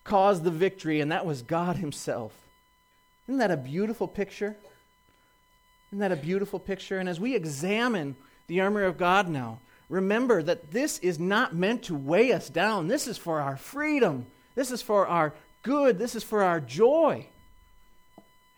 caused 0.05 0.45
the 0.45 0.49
victory, 0.49 1.01
and 1.01 1.11
that 1.11 1.25
was 1.25 1.41
God 1.41 1.75
Himself. 1.75 2.33
Isn't 3.27 3.39
that 3.39 3.51
a 3.51 3.57
beautiful 3.57 4.07
picture? 4.07 4.55
Isn't 5.89 5.99
that 5.99 6.13
a 6.13 6.15
beautiful 6.15 6.57
picture? 6.57 6.99
And 6.99 7.09
as 7.09 7.19
we 7.19 7.35
examine 7.35 8.15
the 8.47 8.61
armor 8.61 8.85
of 8.85 8.97
God 8.97 9.27
now, 9.27 9.59
remember 9.89 10.41
that 10.41 10.71
this 10.71 10.99
is 10.99 11.19
not 11.19 11.53
meant 11.53 11.83
to 11.83 11.93
weigh 11.95 12.31
us 12.31 12.47
down. 12.47 12.87
This 12.87 13.07
is 13.07 13.17
for 13.17 13.41
our 13.41 13.57
freedom. 13.57 14.25
This 14.55 14.71
is 14.71 14.81
for 14.81 15.05
our 15.05 15.33
good. 15.63 15.99
This 15.99 16.15
is 16.15 16.23
for 16.23 16.43
our 16.43 16.61
joy. 16.61 17.27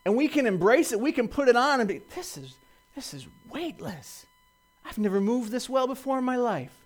And 0.06 0.16
we 0.16 0.28
can 0.28 0.46
embrace 0.46 0.92
it. 0.92 1.00
We 1.00 1.12
can 1.12 1.28
put 1.28 1.48
it 1.48 1.56
on 1.56 1.80
and 1.80 1.90
be, 1.90 2.02
this 2.14 2.38
is, 2.38 2.56
this 2.94 3.16
is 3.16 3.26
weightless. 3.50 4.28
I've 4.86 4.98
never 4.98 5.20
moved 5.20 5.52
this 5.52 5.70
well 5.70 5.88
before 5.88 6.18
in 6.18 6.24
my 6.24 6.36
life. 6.36 6.84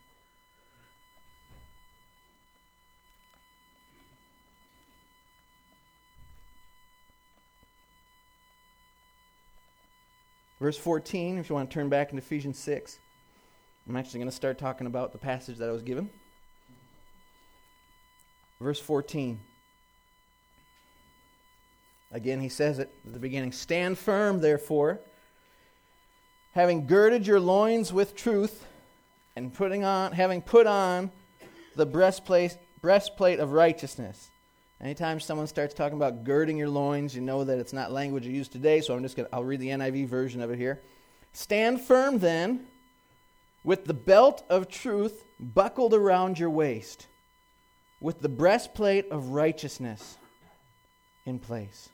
Verse 10.59 10.77
14, 10.77 11.37
if 11.37 11.49
you 11.49 11.55
want 11.55 11.69
to 11.69 11.73
turn 11.73 11.87
back 11.87 12.09
into 12.11 12.21
Ephesians 12.21 12.57
6, 12.57 12.97
I'm 13.87 13.95
actually 13.95 14.19
going 14.19 14.29
to 14.29 14.35
start 14.35 14.57
talking 14.57 14.87
about 14.87 15.11
the 15.11 15.17
passage 15.17 15.57
that 15.57 15.69
I 15.69 15.71
was 15.71 15.83
given. 15.83 16.09
Verse 18.59 18.79
14. 18.79 19.39
Again, 22.11 22.39
he 22.39 22.49
says 22.49 22.79
it 22.79 22.89
at 23.05 23.13
the 23.13 23.19
beginning 23.19 23.51
Stand 23.51 23.97
firm, 23.97 24.39
therefore, 24.41 24.99
having 26.57 26.87
girded 26.87 27.25
your 27.25 27.39
loins 27.39 27.93
with 27.93 28.15
truth, 28.15 28.65
and 29.35 29.53
putting 29.53 29.83
on, 29.83 30.11
having 30.11 30.41
put 30.41 30.67
on 30.67 31.11
the 31.75 31.85
breastplate, 31.85 32.57
breastplate 32.81 33.39
of 33.39 33.51
righteousness 33.51 34.31
Anytime 34.79 35.19
someone 35.19 35.47
starts 35.47 35.73
talking 35.73 35.97
about 35.97 36.23
girding 36.23 36.55
your 36.55 36.69
loins, 36.69 37.15
you 37.15 37.21
know 37.21 37.43
that 37.43 37.57
it's 37.57 37.73
not 37.73 37.91
language 37.91 38.27
you 38.27 38.31
use 38.31 38.47
today, 38.47 38.79
so 38.79 38.93
I'm 38.93 39.01
just 39.01 39.15
going 39.15 39.27
to 39.27 39.33
I'll 39.33 39.43
read 39.43 39.59
the 39.59 39.69
NIV 39.69 40.07
version 40.07 40.39
of 40.41 40.51
it 40.51 40.59
here. 40.59 40.81
Stand 41.33 41.81
firm 41.81 42.19
then 42.19 42.67
with 43.63 43.85
the 43.85 43.93
belt 43.93 44.43
of 44.49 44.69
truth 44.69 45.23
buckled 45.39 45.95
around 45.95 46.37
your 46.37 46.51
waist, 46.51 47.07
with 47.99 48.21
the 48.21 48.29
breastplate 48.29 49.09
of 49.09 49.29
righteousness 49.29 50.17
in 51.25 51.39
place. 51.39 51.89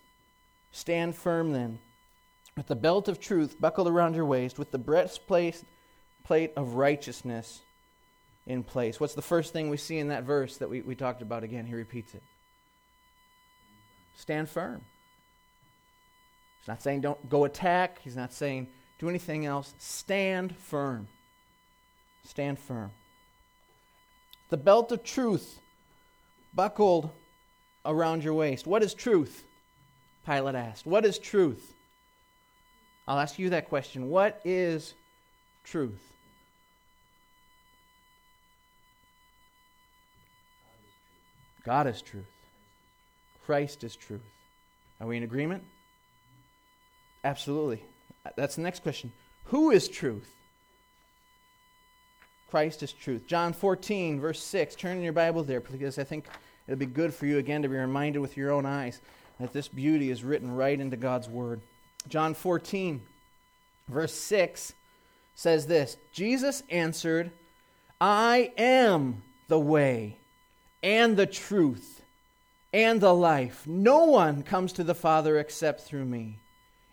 Stand 0.73 1.15
firm 1.15 1.54
then 1.54 1.80
with 2.56 2.68
the 2.68 2.76
belt 2.76 3.08
of 3.08 3.20
truth 3.20 3.60
buckled 3.60 3.88
around 3.88 4.16
your 4.16 4.26
waist, 4.26 4.60
with 4.60 4.72
the 4.72 4.78
breastplate 4.78 5.63
plate 6.24 6.54
of 6.56 6.76
righteousness 6.76 7.62
in 8.46 8.63
place. 8.63 9.00
What's 9.00 9.16
the 9.16 9.22
first 9.22 9.54
thing 9.54 9.70
we 9.70 9.78
see 9.78 9.98
in 9.98 10.10
that 10.10 10.24
verse 10.24 10.58
that 10.58 10.70
we, 10.70 10.82
we 10.82 10.96
talked 10.96 11.22
about 11.22 11.44
again? 11.44 11.66
He 11.66 11.74
repeats 11.74 12.13
it 12.13 12.24
stand 14.16 14.48
firm. 14.50 14.82
He's 16.60 16.68
not 16.68 16.82
saying 16.82 17.02
don't 17.02 17.30
go 17.30 17.46
attack. 17.46 18.00
He's 18.04 18.16
not 18.16 18.32
saying 18.32 18.68
do 19.00 19.10
anything 19.10 19.46
else. 19.46 19.74
Stand 19.80 20.56
firm. 20.56 21.08
Stand 22.24 22.60
firm. 22.60 22.92
The 24.50 24.58
belt 24.58 24.92
of 24.92 25.04
truth 25.04 25.60
buckled 26.54 27.10
around 27.86 28.24
your 28.24 28.34
waist. 28.34 28.68
What 28.68 28.84
is 28.84 28.94
truth? 28.94 29.46
Pilate 30.26 30.56
asked. 30.56 30.86
What 30.86 31.06
is 31.06 31.18
truth? 31.20 31.74
I'll 33.08 33.20
ask 33.20 33.38
you 33.38 33.50
that 33.50 33.70
question. 33.70 34.10
What 34.10 34.39
is 34.46 34.94
truth? 35.63 36.02
God 41.66 41.88
is 41.88 42.02
truth. 42.02 42.26
Christ 43.46 43.84
is 43.84 43.96
truth. 43.96 44.22
Are 45.00 45.08
we 45.08 45.18
in 45.18 45.24
agreement? 45.24 45.63
Absolutely. 47.24 47.82
That's 48.36 48.56
the 48.56 48.62
next 48.62 48.84
question. 48.84 49.12
Who 49.46 49.72
is 49.72 49.88
truth? 49.88 50.30
Christ 52.50 52.84
is 52.84 52.94
truth. 52.94 53.26
John 53.28 53.52
14, 53.52 54.20
verse 54.20 54.42
6. 54.42 54.76
Turn 54.76 54.98
in 54.98 55.04
your 55.04 55.13
Bible 55.13 55.44
there 55.44 55.60
because 55.60 55.98
I 55.98 56.04
think 56.04 56.28
it'll 56.68 56.78
be 56.78 56.86
good 56.86 57.13
for 57.13 57.26
you 57.26 57.38
again 57.38 57.63
to 57.63 57.70
be 57.70 57.76
reminded 57.76 58.20
with 58.20 58.38
your 58.38 58.52
own 58.52 58.66
eyes 58.66 59.02
that 59.39 59.52
this 59.52 59.68
beauty 59.68 60.12
is 60.12 60.24
written 60.24 60.54
right 60.54 60.80
into 60.80 60.96
God's 60.96 61.28
Word. 61.28 61.62
John 62.08 62.34
14, 62.34 63.02
verse 63.88 64.13
6 64.13 64.74
says 65.36 65.68
this 65.68 65.98
Jesus 66.12 66.63
answered, 66.70 67.32
I 68.00 68.52
am 68.58 69.24
the 69.48 69.60
way 69.60 70.18
and 70.82 71.16
the 71.16 71.26
truth 71.26 72.04
and 72.74 73.00
the 73.00 73.13
life. 73.13 73.66
No 73.68 74.06
one 74.06 74.44
comes 74.44 74.74
to 74.74 74.84
the 74.84 74.96
Father 74.96 75.38
except 75.38 75.82
through 75.82 76.06
me. 76.06 76.39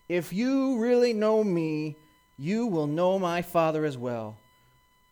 If 0.08 0.32
you 0.32 0.78
really 0.78 1.12
know 1.12 1.42
me, 1.42 1.96
you 2.38 2.66
will 2.66 2.86
know 2.86 3.18
my 3.18 3.42
Father 3.42 3.84
as 3.84 3.96
well. 3.96 4.36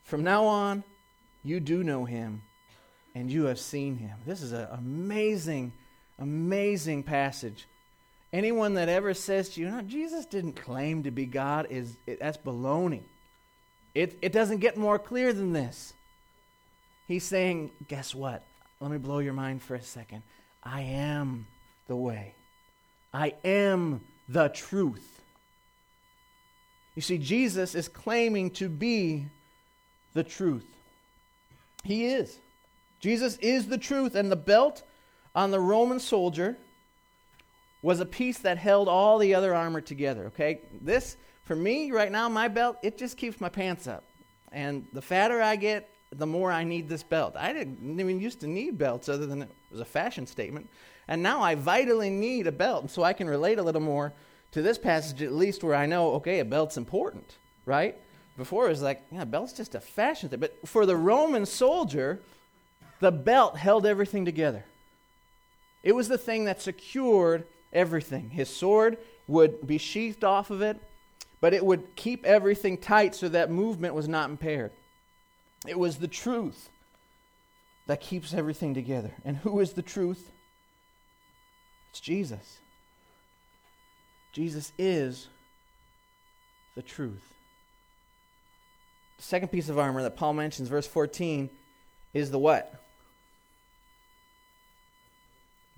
From 0.04 0.24
now 0.24 0.44
on, 0.44 0.84
you 1.44 1.60
do 1.60 1.84
know 1.84 2.04
him, 2.04 2.42
and 3.14 3.30
you 3.30 3.44
have 3.44 3.58
seen 3.58 3.96
him. 3.96 4.18
This 4.26 4.42
is 4.42 4.52
an 4.52 4.66
amazing, 4.72 5.72
amazing 6.18 7.02
passage. 7.02 7.66
Anyone 8.32 8.74
that 8.74 8.88
ever 8.88 9.14
says 9.14 9.50
to 9.50 9.60
you, 9.60 9.70
no, 9.70 9.80
Jesus 9.80 10.26
didn't 10.26 10.52
claim 10.52 11.04
to 11.04 11.10
be 11.10 11.24
God, 11.24 11.66
is 11.70 11.96
it, 12.06 12.20
that's 12.20 12.36
baloney. 12.36 13.02
It, 13.94 14.18
it 14.20 14.32
doesn't 14.32 14.58
get 14.58 14.76
more 14.76 14.98
clear 14.98 15.32
than 15.32 15.52
this. 15.52 15.94
He's 17.06 17.24
saying, 17.24 17.70
guess 17.88 18.14
what? 18.14 18.44
Let 18.80 18.90
me 18.90 18.98
blow 18.98 19.20
your 19.20 19.32
mind 19.32 19.62
for 19.62 19.74
a 19.74 19.82
second. 19.82 20.22
I 20.62 20.82
am 20.82 21.46
the 21.86 21.96
way. 21.96 22.34
I 23.14 23.32
am 23.44 24.02
the 24.28 24.48
truth. 24.48 25.22
You 26.94 27.02
see, 27.02 27.16
Jesus 27.16 27.74
is 27.74 27.88
claiming 27.88 28.50
to 28.52 28.68
be 28.68 29.26
the 30.12 30.22
truth. 30.22 30.66
He 31.82 32.06
is. 32.06 32.38
Jesus 33.00 33.36
is 33.38 33.68
the 33.68 33.78
truth, 33.78 34.14
and 34.14 34.30
the 34.30 34.36
belt 34.36 34.82
on 35.34 35.50
the 35.50 35.60
Roman 35.60 36.00
soldier 36.00 36.56
was 37.82 38.00
a 38.00 38.06
piece 38.06 38.38
that 38.38 38.58
held 38.58 38.88
all 38.88 39.18
the 39.18 39.34
other 39.34 39.54
armor 39.54 39.80
together. 39.80 40.26
Okay? 40.26 40.60
This, 40.80 41.16
for 41.44 41.54
me 41.54 41.90
right 41.90 42.10
now, 42.10 42.28
my 42.28 42.48
belt, 42.48 42.76
it 42.82 42.98
just 42.98 43.16
keeps 43.16 43.40
my 43.40 43.48
pants 43.48 43.86
up. 43.86 44.04
And 44.52 44.86
the 44.92 45.02
fatter 45.02 45.40
I 45.40 45.56
get, 45.56 45.88
the 46.10 46.26
more 46.26 46.50
I 46.50 46.64
need 46.64 46.88
this 46.88 47.02
belt. 47.02 47.34
I 47.36 47.52
didn't 47.52 48.00
even 48.00 48.20
used 48.20 48.40
to 48.40 48.46
need 48.46 48.78
belts 48.78 49.08
other 49.08 49.26
than 49.26 49.42
it 49.42 49.50
was 49.70 49.80
a 49.80 49.84
fashion 49.84 50.26
statement. 50.26 50.68
And 51.06 51.22
now 51.22 51.42
I 51.42 51.54
vitally 51.54 52.10
need 52.10 52.46
a 52.46 52.52
belt. 52.52 52.82
And 52.82 52.90
so 52.90 53.02
I 53.02 53.12
can 53.12 53.28
relate 53.28 53.58
a 53.58 53.62
little 53.62 53.80
more 53.80 54.12
to 54.52 54.62
this 54.62 54.78
passage 54.78 55.22
at 55.22 55.32
least 55.32 55.62
where 55.62 55.74
I 55.74 55.86
know, 55.86 56.12
okay, 56.14 56.40
a 56.40 56.44
belt's 56.44 56.76
important, 56.76 57.36
right? 57.66 57.96
Before 58.36 58.66
it 58.66 58.70
was 58.70 58.82
like, 58.82 59.02
yeah, 59.10 59.24
belt's 59.24 59.52
just 59.52 59.74
a 59.74 59.80
fashion 59.80 60.28
thing. 60.28 60.40
But 60.40 60.66
for 60.66 60.86
the 60.86 60.96
Roman 60.96 61.44
soldier, 61.44 62.20
the 63.00 63.12
belt 63.12 63.56
held 63.56 63.84
everything 63.84 64.24
together. 64.24 64.64
It 65.82 65.92
was 65.92 66.08
the 66.08 66.18
thing 66.18 66.44
that 66.46 66.62
secured 66.62 67.44
everything. 67.72 68.30
His 68.30 68.48
sword 68.48 68.98
would 69.26 69.66
be 69.66 69.78
sheathed 69.78 70.24
off 70.24 70.50
of 70.50 70.62
it, 70.62 70.78
but 71.40 71.54
it 71.54 71.64
would 71.64 71.96
keep 71.96 72.24
everything 72.24 72.78
tight 72.78 73.14
so 73.14 73.28
that 73.28 73.50
movement 73.50 73.94
was 73.94 74.08
not 74.08 74.30
impaired. 74.30 74.72
It 75.66 75.78
was 75.78 75.96
the 75.98 76.08
truth 76.08 76.70
that 77.86 78.00
keeps 78.00 78.34
everything 78.34 78.74
together. 78.74 79.12
And 79.24 79.36
who 79.38 79.60
is 79.60 79.72
the 79.72 79.82
truth? 79.82 80.30
It's 81.90 82.00
Jesus. 82.00 82.58
Jesus 84.32 84.72
is 84.78 85.28
the 86.74 86.82
truth. 86.82 87.34
The 89.16 89.22
second 89.24 89.48
piece 89.48 89.68
of 89.68 89.78
armor 89.78 90.02
that 90.02 90.16
Paul 90.16 90.34
mentions, 90.34 90.68
verse 90.68 90.86
14, 90.86 91.50
is 92.14 92.30
the 92.30 92.38
what? 92.38 92.72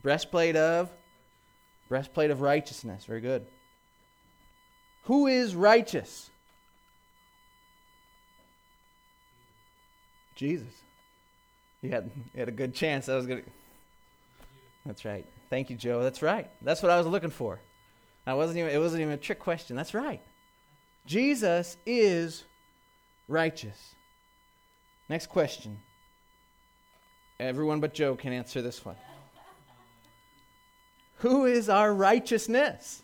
Breastplate 0.03 0.57
of 0.57 0.91
breastplate 1.91 2.31
of 2.31 2.41
righteousness. 2.41 3.05
Very 3.05 3.21
good. 3.21 3.45
Who 5.05 5.27
is 5.27 5.55
righteous? 5.57 6.31
Jesus. 10.37 10.73
You 11.83 11.91
had, 11.91 12.11
you 12.33 12.39
had 12.39 12.49
a 12.49 12.53
good 12.53 12.75
chance. 12.75 13.09
I 13.09 13.17
was 13.17 13.27
to. 13.27 13.43
That's 14.87 15.05
right. 15.05 15.27
Thank 15.51 15.69
you, 15.69 15.77
Joe. 15.77 16.03
That's 16.03 16.23
right. 16.23 16.49
That's 16.63 16.81
what 16.83 16.91
I 16.91 16.97
was 16.97 17.07
looking 17.07 17.31
for. 17.31 17.59
I 18.27 18.35
wasn't 18.35 18.59
even, 18.61 18.71
it 18.71 18.79
wasn't 18.79 19.03
even 19.03 19.15
a 19.15 19.19
trick 19.19 19.41
question. 19.41 19.75
That's 19.75 19.93
right. 19.93 20.23
Jesus 21.07 21.77
is 21.85 22.45
righteous. 23.27 23.95
Next 25.09 25.27
question. 25.27 25.79
Everyone 27.41 27.81
but 27.81 27.95
Joe 27.95 28.15
can 28.15 28.33
answer 28.33 28.63
this 28.63 28.85
one. 28.85 28.97
Who 31.21 31.47
is 31.47 31.69
our 31.69 31.93
righteousness? 31.95 33.03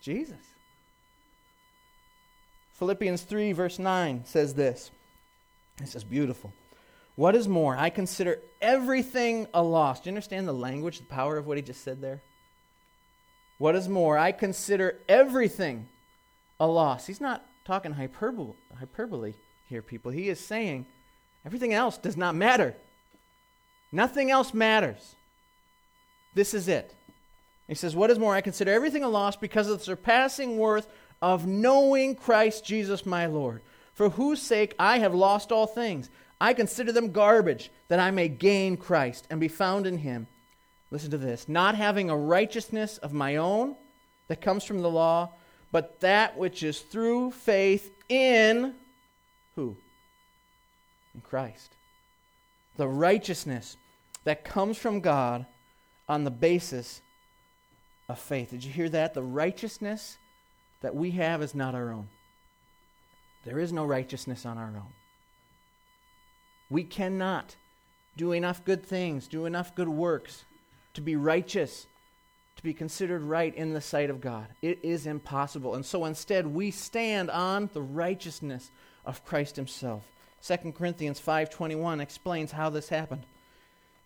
Jesus. 0.00 0.36
Philippians 2.74 3.22
3, 3.22 3.52
verse 3.52 3.78
9 3.78 4.24
says 4.24 4.54
this. 4.54 4.90
This 5.78 5.96
is 5.96 6.04
beautiful. 6.04 6.52
What 7.16 7.34
is 7.34 7.48
more, 7.48 7.76
I 7.76 7.90
consider 7.90 8.40
everything 8.60 9.48
a 9.54 9.62
loss. 9.62 10.00
Do 10.00 10.08
you 10.08 10.12
understand 10.12 10.46
the 10.46 10.52
language, 10.52 10.98
the 10.98 11.04
power 11.06 11.38
of 11.38 11.46
what 11.46 11.56
he 11.56 11.62
just 11.62 11.82
said 11.82 12.02
there? 12.02 12.20
What 13.58 13.74
is 13.74 13.88
more, 13.88 14.18
I 14.18 14.32
consider 14.32 14.98
everything 15.08 15.88
a 16.60 16.66
loss. 16.66 17.06
He's 17.06 17.20
not 17.20 17.44
talking 17.64 17.92
hyperbole, 17.92 18.52
hyperbole 18.78 19.34
here, 19.68 19.82
people. 19.82 20.12
He 20.12 20.28
is 20.28 20.38
saying 20.38 20.86
everything 21.44 21.72
else 21.72 21.98
does 21.98 22.16
not 22.16 22.34
matter. 22.34 22.76
Nothing 23.90 24.30
else 24.30 24.52
matters. 24.52 25.15
This 26.36 26.52
is 26.52 26.68
it. 26.68 26.94
He 27.66 27.74
says, 27.74 27.96
What 27.96 28.10
is 28.10 28.18
more, 28.18 28.34
I 28.34 28.42
consider 28.42 28.70
everything 28.70 29.02
a 29.02 29.08
loss 29.08 29.36
because 29.36 29.68
of 29.68 29.78
the 29.78 29.84
surpassing 29.84 30.58
worth 30.58 30.86
of 31.22 31.46
knowing 31.46 32.14
Christ 32.14 32.62
Jesus 32.62 33.06
my 33.06 33.24
Lord, 33.24 33.62
for 33.94 34.10
whose 34.10 34.42
sake 34.42 34.74
I 34.78 34.98
have 34.98 35.14
lost 35.14 35.50
all 35.50 35.66
things. 35.66 36.10
I 36.38 36.52
consider 36.52 36.92
them 36.92 37.12
garbage, 37.12 37.70
that 37.88 37.98
I 37.98 38.10
may 38.10 38.28
gain 38.28 38.76
Christ 38.76 39.26
and 39.30 39.40
be 39.40 39.48
found 39.48 39.86
in 39.86 39.96
him. 39.96 40.26
Listen 40.90 41.10
to 41.10 41.18
this 41.18 41.48
not 41.48 41.74
having 41.74 42.10
a 42.10 42.16
righteousness 42.16 42.98
of 42.98 43.14
my 43.14 43.36
own 43.36 43.74
that 44.28 44.42
comes 44.42 44.62
from 44.62 44.82
the 44.82 44.90
law, 44.90 45.30
but 45.72 46.00
that 46.00 46.36
which 46.36 46.62
is 46.62 46.80
through 46.80 47.30
faith 47.30 47.90
in 48.10 48.74
who? 49.54 49.74
In 51.14 51.22
Christ. 51.22 51.72
The 52.76 52.86
righteousness 52.86 53.78
that 54.24 54.44
comes 54.44 54.76
from 54.76 55.00
God 55.00 55.46
on 56.08 56.24
the 56.24 56.30
basis 56.30 57.00
of 58.08 58.18
faith. 58.18 58.50
Did 58.50 58.64
you 58.64 58.72
hear 58.72 58.88
that? 58.90 59.14
The 59.14 59.22
righteousness 59.22 60.18
that 60.80 60.94
we 60.94 61.12
have 61.12 61.42
is 61.42 61.54
not 61.54 61.74
our 61.74 61.92
own. 61.92 62.08
There 63.44 63.58
is 63.58 63.72
no 63.72 63.84
righteousness 63.84 64.44
on 64.44 64.58
our 64.58 64.74
own. 64.76 64.92
We 66.68 66.84
cannot 66.84 67.56
do 68.16 68.32
enough 68.32 68.64
good 68.64 68.84
things, 68.84 69.28
do 69.28 69.46
enough 69.46 69.74
good 69.74 69.88
works 69.88 70.44
to 70.94 71.00
be 71.00 71.16
righteous, 71.16 71.86
to 72.56 72.62
be 72.62 72.72
considered 72.72 73.22
right 73.22 73.54
in 73.54 73.72
the 73.72 73.80
sight 73.80 74.10
of 74.10 74.20
God. 74.20 74.46
It 74.62 74.80
is 74.82 75.06
impossible. 75.06 75.74
And 75.74 75.84
so 75.84 76.06
instead, 76.06 76.46
we 76.46 76.70
stand 76.70 77.30
on 77.30 77.70
the 77.72 77.82
righteousness 77.82 78.70
of 79.04 79.24
Christ 79.24 79.56
himself. 79.56 80.04
2 80.42 80.72
Corinthians 80.72 81.20
5:21 81.20 82.00
explains 82.00 82.52
how 82.52 82.70
this 82.70 82.88
happened. 82.88 83.26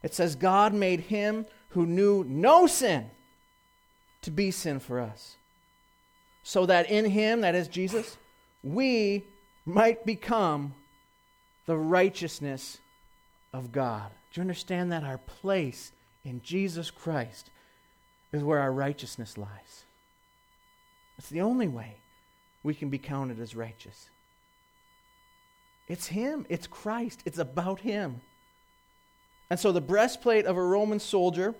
It 0.02 0.14
says 0.14 0.34
God 0.34 0.74
made 0.74 1.00
him 1.00 1.46
who 1.70 1.86
knew 1.86 2.24
no 2.24 2.66
sin 2.66 3.10
to 4.22 4.30
be 4.30 4.50
sin 4.50 4.80
for 4.80 5.00
us, 5.00 5.36
so 6.42 6.66
that 6.66 6.90
in 6.90 7.06
him, 7.06 7.40
that 7.40 7.54
is 7.54 7.68
Jesus, 7.68 8.16
we 8.62 9.24
might 9.64 10.04
become 10.04 10.74
the 11.66 11.76
righteousness 11.76 12.78
of 13.52 13.72
God. 13.72 14.10
Do 14.32 14.40
you 14.40 14.42
understand 14.42 14.92
that? 14.92 15.04
Our 15.04 15.18
place 15.18 15.92
in 16.24 16.42
Jesus 16.42 16.90
Christ 16.90 17.50
is 18.32 18.42
where 18.42 18.58
our 18.58 18.72
righteousness 18.72 19.38
lies. 19.38 19.84
It's 21.18 21.28
the 21.28 21.40
only 21.40 21.68
way 21.68 21.96
we 22.62 22.74
can 22.74 22.88
be 22.90 22.98
counted 22.98 23.40
as 23.40 23.54
righteous. 23.54 24.10
It's 25.88 26.06
Him, 26.06 26.46
it's 26.48 26.66
Christ, 26.66 27.22
it's 27.24 27.38
about 27.38 27.80
Him. 27.80 28.20
And 29.50 29.58
so 29.58 29.72
the 29.72 29.80
breastplate 29.80 30.46
of 30.46 30.56
a 30.56 30.62
Roman 30.62 31.00
soldier 31.00 31.54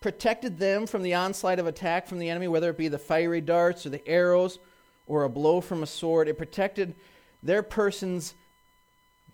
protected 0.00 0.58
them 0.58 0.86
from 0.86 1.02
the 1.02 1.14
onslaught 1.14 1.58
of 1.58 1.66
attack 1.66 2.06
from 2.06 2.20
the 2.20 2.30
enemy, 2.30 2.48
whether 2.48 2.70
it 2.70 2.78
be 2.78 2.88
the 2.88 2.98
fiery 2.98 3.40
darts 3.40 3.84
or 3.84 3.90
the 3.90 4.06
arrows 4.08 4.58
or 5.06 5.24
a 5.24 5.28
blow 5.28 5.60
from 5.60 5.82
a 5.82 5.86
sword. 5.86 6.28
It 6.28 6.38
protected 6.38 6.94
their 7.42 7.62
person's 7.62 8.34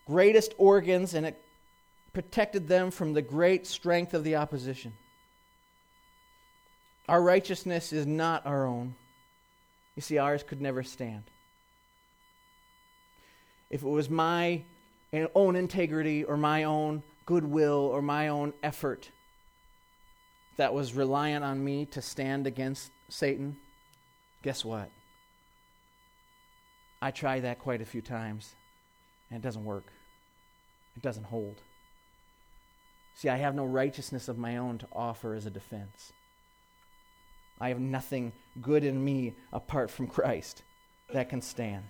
greatest 0.06 0.54
organs 0.56 1.14
and 1.14 1.26
it 1.26 1.40
protected 2.12 2.66
them 2.66 2.90
from 2.90 3.12
the 3.12 3.22
great 3.22 3.66
strength 3.66 4.14
of 4.14 4.24
the 4.24 4.36
opposition. 4.36 4.94
Our 7.08 7.22
righteousness 7.22 7.92
is 7.92 8.06
not 8.06 8.46
our 8.46 8.66
own. 8.66 8.94
You 9.94 10.02
see, 10.02 10.18
ours 10.18 10.42
could 10.42 10.60
never 10.60 10.82
stand. 10.82 11.24
If 13.70 13.82
it 13.82 13.88
was 13.88 14.08
my 14.08 14.62
own 15.34 15.56
integrity 15.56 16.24
or 16.24 16.36
my 16.36 16.64
own 16.64 17.02
goodwill 17.24 17.90
or 17.92 18.02
my 18.02 18.28
own 18.28 18.52
effort 18.62 19.10
that 20.56 20.72
was 20.72 20.94
reliant 20.94 21.44
on 21.44 21.62
me 21.62 21.86
to 21.86 22.00
stand 22.00 22.46
against 22.46 22.90
Satan, 23.08 23.56
guess 24.42 24.64
what? 24.64 24.90
I 27.00 27.10
tried 27.10 27.40
that 27.40 27.58
quite 27.58 27.82
a 27.82 27.86
few 27.86 28.00
times, 28.00 28.54
and 29.30 29.38
it 29.38 29.46
doesn't 29.46 29.64
work. 29.64 29.84
It 30.96 31.02
doesn't 31.02 31.24
hold. 31.24 31.60
See, 33.14 33.28
I 33.28 33.36
have 33.36 33.54
no 33.54 33.64
righteousness 33.64 34.28
of 34.28 34.38
my 34.38 34.56
own 34.56 34.78
to 34.78 34.86
offer 34.92 35.34
as 35.34 35.46
a 35.46 35.50
defense. 35.50 36.12
I 37.60 37.68
have 37.68 37.80
nothing 37.80 38.32
good 38.60 38.84
in 38.84 39.02
me 39.02 39.34
apart 39.52 39.90
from 39.90 40.06
Christ 40.06 40.62
that 41.12 41.28
can 41.28 41.40
stand. 41.40 41.84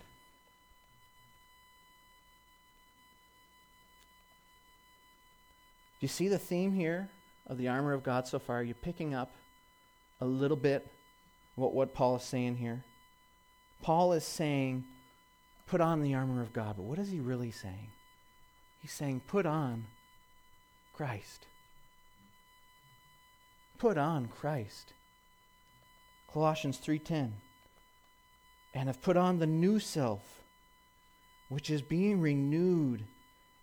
Do 5.99 6.05
you 6.05 6.09
see 6.09 6.29
the 6.29 6.39
theme 6.39 6.73
here 6.73 7.09
of 7.47 7.57
the 7.57 7.69
armor 7.69 7.95
of 7.95 8.03
God 8.03 8.27
so 8.27 8.39
far? 8.39 8.63
You're 8.63 8.75
picking 8.75 9.15
up 9.15 9.31
a 10.21 10.27
little 10.27 10.57
bit 10.57 10.87
what, 11.55 11.73
what 11.73 11.95
Paul 11.95 12.17
is 12.17 12.23
saying 12.23 12.57
here. 12.57 12.85
Paul 13.83 14.13
is 14.13 14.25
saying, 14.25 14.85
put 15.67 15.81
on 15.81 16.03
the 16.03 16.15
armor 16.15 16.43
of 16.43 16.53
God. 16.53 16.77
But 16.77 16.85
what 16.85 16.99
is 16.99 17.11
he 17.11 17.21
really 17.21 17.51
saying? 17.51 17.89
He's 18.83 18.93
saying, 18.93 19.23
put 19.27 19.47
on 19.47 19.87
Christ. 20.95 21.47
Put 23.79 23.97
on 23.97 24.27
Christ. 24.27 24.93
Colossians 26.33 26.79
3:10. 26.79 27.33
And 28.75 28.89
have 28.89 29.01
put 29.01 29.17
on 29.17 29.39
the 29.39 29.47
new 29.47 29.79
self, 29.79 30.43
which 31.49 31.71
is 31.71 31.81
being 31.81 32.21
renewed 32.21 33.05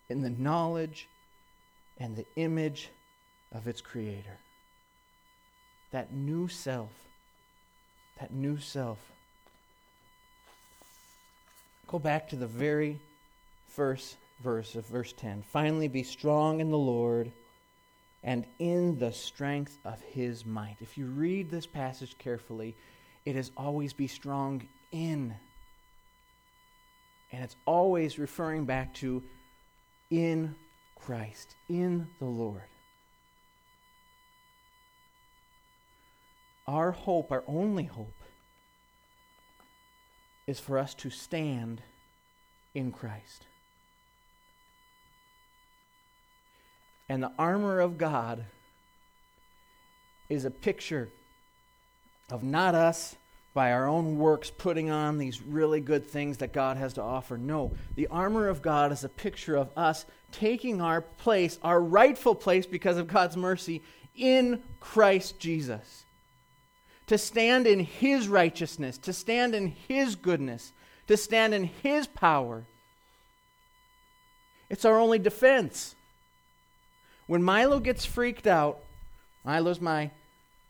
in 0.10 0.22
the 0.22 0.30
knowledge 0.30 1.08
and 2.00 2.16
the 2.16 2.26
image 2.36 2.90
of 3.52 3.68
its 3.68 3.82
creator. 3.82 4.38
That 5.92 6.14
new 6.14 6.48
self, 6.48 6.92
that 8.20 8.34
new 8.34 8.58
self. 8.60 9.00
Go 11.88 12.00
back 12.00 12.30
to 12.30 12.36
the 12.36 12.48
very 12.48 13.00
first 13.68 14.18
verse 14.42 14.76
of 14.76 14.86
verse 14.88 15.14
10. 15.14 15.44
Finally, 15.44 15.88
be 15.88 16.04
strong 16.04 16.60
in 16.60 16.70
the 16.70 16.78
Lord 16.78 17.32
and 18.24 18.46
in 18.60 18.98
the 19.00 19.12
strength 19.12 19.78
of 19.86 20.02
his 20.02 20.46
might. 20.46 20.78
If 20.80 20.98
you 20.98 21.06
read 21.06 21.52
this 21.52 21.68
passage 21.68 22.18
carefully, 22.18 22.76
it 23.26 23.36
is 23.36 23.52
always 23.58 23.94
be 23.94 24.08
strong 24.08 24.68
in. 24.92 25.36
And 27.32 27.44
it's 27.44 27.56
always 27.66 28.20
referring 28.20 28.66
back 28.66 28.94
to 28.96 29.24
in 30.10 30.56
Christ, 31.06 31.56
in 31.68 32.08
the 32.20 32.26
Lord. 32.26 32.62
Our 36.66 36.92
hope, 36.92 37.32
our 37.32 37.44
only 37.46 37.84
hope, 37.84 38.14
is 40.48 40.60
for 40.60 40.78
us 40.78 40.94
to 40.96 41.10
stand 41.10 41.82
in 42.74 42.92
Christ. 42.92 43.48
And 47.10 47.22
the 47.22 47.32
armor 47.38 47.82
of 47.82 47.98
God 47.98 48.46
is 50.30 50.46
a 50.46 50.52
picture 50.52 51.10
of 52.32 52.44
not 52.44 52.76
us 52.76 53.16
by 53.54 53.72
our 53.72 53.88
own 53.88 54.18
works 54.18 54.50
putting 54.50 54.90
on 54.90 55.18
these 55.18 55.42
really 55.42 55.80
good 55.80 56.06
things 56.06 56.38
that 56.38 56.54
God 56.54 56.78
has 56.78 56.94
to 56.94 57.02
offer. 57.02 57.38
No, 57.38 57.72
the 57.96 58.08
armor 58.08 58.48
of 58.48 58.62
God 58.62 58.92
is 58.92 59.04
a 59.04 59.10
picture 59.10 59.56
of 59.56 59.70
us 59.78 60.06
taking 60.32 60.82
our 60.82 61.02
place, 61.02 61.60
our 61.62 61.80
rightful 61.80 62.34
place 62.34 62.66
because 62.66 62.98
of 62.98 63.08
God's 63.08 63.38
mercy 63.38 63.84
in 64.16 64.64
Christ 64.80 65.40
Jesus. 65.40 66.06
To 67.08 67.18
stand 67.18 67.68
in 67.68 67.82
His 67.82 68.28
righteousness, 68.28 68.98
to 69.00 69.14
stand 69.14 69.54
in 69.54 69.68
His 69.88 70.16
goodness, 70.16 70.72
to 71.08 71.16
stand 71.16 71.54
in 71.54 71.66
His 71.66 72.08
power. 72.08 72.66
It's 74.70 74.86
our 74.86 75.00
only 75.00 75.20
defense. 75.20 75.96
When 77.28 77.44
Milo 77.44 77.80
gets 77.80 78.04
freaked 78.04 78.48
out, 78.48 78.80
Milo's 79.44 79.80
my 79.80 80.10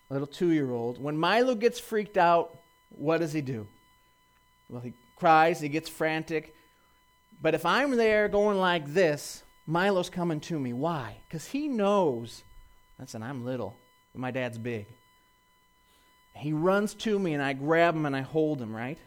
little 0.10 0.28
two 0.28 0.52
year 0.52 0.70
old. 0.72 1.02
When 1.02 1.18
Milo 1.18 1.56
gets 1.56 1.80
freaked 1.80 2.18
out, 2.18 2.60
what 2.98 3.20
does 3.20 3.34
he 3.34 3.42
do? 3.42 3.68
Well, 4.70 4.82
he 4.82 4.94
cries, 5.16 5.60
he 5.60 5.70
gets 5.70 5.90
frantic. 5.90 6.56
But 7.42 7.54
if 7.54 7.66
I'm 7.66 7.96
there 7.96 8.28
going 8.28 8.58
like 8.58 8.94
this, 8.94 9.44
Milo's 9.68 10.10
coming 10.10 10.40
to 10.42 10.60
me. 10.60 10.74
Why? 10.74 11.18
Because 11.28 11.48
he 11.48 11.68
knows, 11.68 12.44
listen, 13.00 13.24
I'm 13.24 13.46
little, 13.46 13.76
but 14.14 14.22
my 14.22 14.32
dad's 14.32 14.58
big. 14.58 14.86
He 16.36 16.54
runs 16.54 16.94
to 16.96 17.20
me 17.20 17.34
and 17.34 17.44
I 17.44 17.54
grab 17.54 17.96
him 17.96 18.06
and 18.06 18.16
I 18.16 18.22
hold 18.22 18.62
him, 18.62 18.76
right? 18.76 18.98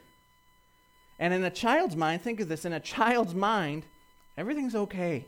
And 1.18 1.32
in 1.32 1.42
a 1.44 1.50
child's 1.50 1.96
mind, 1.96 2.22
think 2.22 2.40
of 2.40 2.48
this 2.48 2.64
in 2.64 2.72
a 2.72 2.80
child's 2.80 3.34
mind, 3.34 3.84
everything's 4.36 4.74
okay 4.74 5.26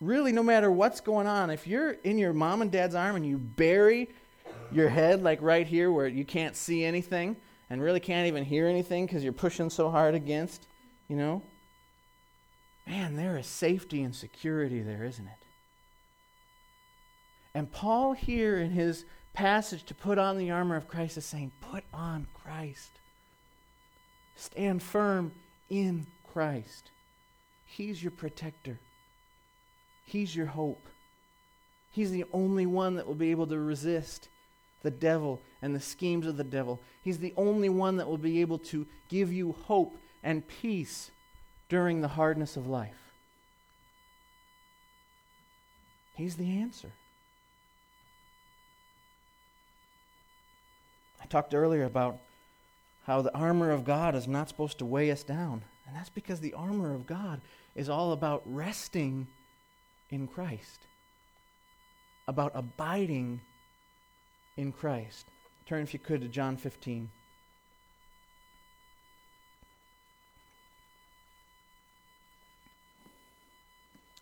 really, 0.00 0.32
no 0.32 0.42
matter 0.42 0.70
what's 0.70 1.00
going 1.00 1.26
on, 1.26 1.50
if 1.50 1.66
you're 1.66 1.92
in 1.92 2.18
your 2.18 2.32
mom 2.32 2.62
and 2.62 2.70
dad's 2.70 2.94
arm 2.94 3.16
and 3.16 3.26
you 3.26 3.38
bury 3.38 4.08
your 4.70 4.88
head 4.88 5.22
like 5.22 5.40
right 5.42 5.66
here 5.66 5.90
where 5.90 6.06
you 6.06 6.24
can't 6.24 6.56
see 6.56 6.84
anything 6.84 7.36
and 7.70 7.82
really 7.82 8.00
can't 8.00 8.26
even 8.26 8.44
hear 8.44 8.66
anything 8.66 9.06
because 9.06 9.22
you're 9.22 9.32
pushing 9.32 9.70
so 9.70 9.90
hard 9.90 10.14
against, 10.14 10.66
you 11.08 11.16
know, 11.16 11.42
man, 12.86 13.16
there 13.16 13.36
is 13.36 13.46
safety 13.46 14.02
and 14.02 14.14
security 14.14 14.80
there, 14.80 15.04
isn't 15.04 15.26
it? 15.26 15.32
And 17.54 17.70
Paul, 17.70 18.12
here 18.12 18.58
in 18.58 18.70
his 18.70 19.04
passage 19.32 19.84
to 19.84 19.94
put 19.94 20.18
on 20.18 20.38
the 20.38 20.50
armor 20.50 20.76
of 20.76 20.88
Christ, 20.88 21.16
is 21.16 21.24
saying, 21.24 21.52
Put 21.60 21.84
on 21.92 22.26
Christ. 22.34 22.90
Stand 24.36 24.82
firm 24.82 25.32
in 25.68 26.06
Christ. 26.32 26.90
He's 27.66 28.02
your 28.02 28.12
protector. 28.12 28.78
He's 30.04 30.34
your 30.34 30.46
hope. 30.46 30.86
He's 31.90 32.10
the 32.10 32.24
only 32.32 32.64
one 32.64 32.94
that 32.94 33.06
will 33.06 33.14
be 33.14 33.30
able 33.30 33.46
to 33.48 33.58
resist 33.58 34.28
the 34.82 34.90
devil 34.90 35.40
and 35.62 35.74
the 35.74 35.80
schemes 35.80 36.26
of 36.26 36.36
the 36.36 36.44
devil. 36.44 36.80
He's 37.02 37.18
the 37.18 37.34
only 37.36 37.68
one 37.68 37.96
that 37.96 38.08
will 38.08 38.18
be 38.18 38.40
able 38.40 38.58
to 38.58 38.86
give 39.08 39.32
you 39.32 39.52
hope 39.66 39.96
and 40.22 40.46
peace 40.46 41.10
during 41.68 42.00
the 42.00 42.08
hardness 42.08 42.56
of 42.56 42.66
life. 42.66 43.12
He's 46.14 46.36
the 46.36 46.58
answer. 46.58 46.90
I 51.22 51.26
talked 51.26 51.54
earlier 51.54 51.84
about 51.84 52.18
how 53.04 53.22
the 53.22 53.34
armor 53.34 53.70
of 53.70 53.84
God 53.84 54.14
is 54.14 54.26
not 54.26 54.48
supposed 54.48 54.78
to 54.78 54.84
weigh 54.84 55.10
us 55.10 55.22
down. 55.22 55.62
And 55.86 55.96
that's 55.96 56.10
because 56.10 56.40
the 56.40 56.54
armor 56.54 56.94
of 56.94 57.06
God 57.06 57.40
is 57.74 57.88
all 57.88 58.12
about 58.12 58.42
resting 58.44 59.26
in 60.10 60.26
Christ, 60.26 60.86
about 62.26 62.52
abiding 62.54 63.40
in 64.58 64.72
Christ. 64.72 65.26
Turn, 65.64 65.82
if 65.82 65.94
you 65.94 66.00
could, 66.00 66.20
to 66.20 66.28
John 66.28 66.56
15. 66.56 67.08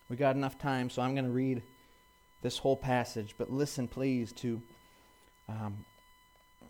We 0.08 0.16
got 0.16 0.36
enough 0.36 0.58
time, 0.58 0.88
so 0.90 1.02
I'm 1.02 1.14
going 1.14 1.24
to 1.24 1.30
read 1.30 1.62
this 2.42 2.58
whole 2.58 2.76
passage. 2.76 3.34
But 3.36 3.50
listen, 3.50 3.88
please, 3.88 4.32
to 4.34 4.62
um, 5.48 5.84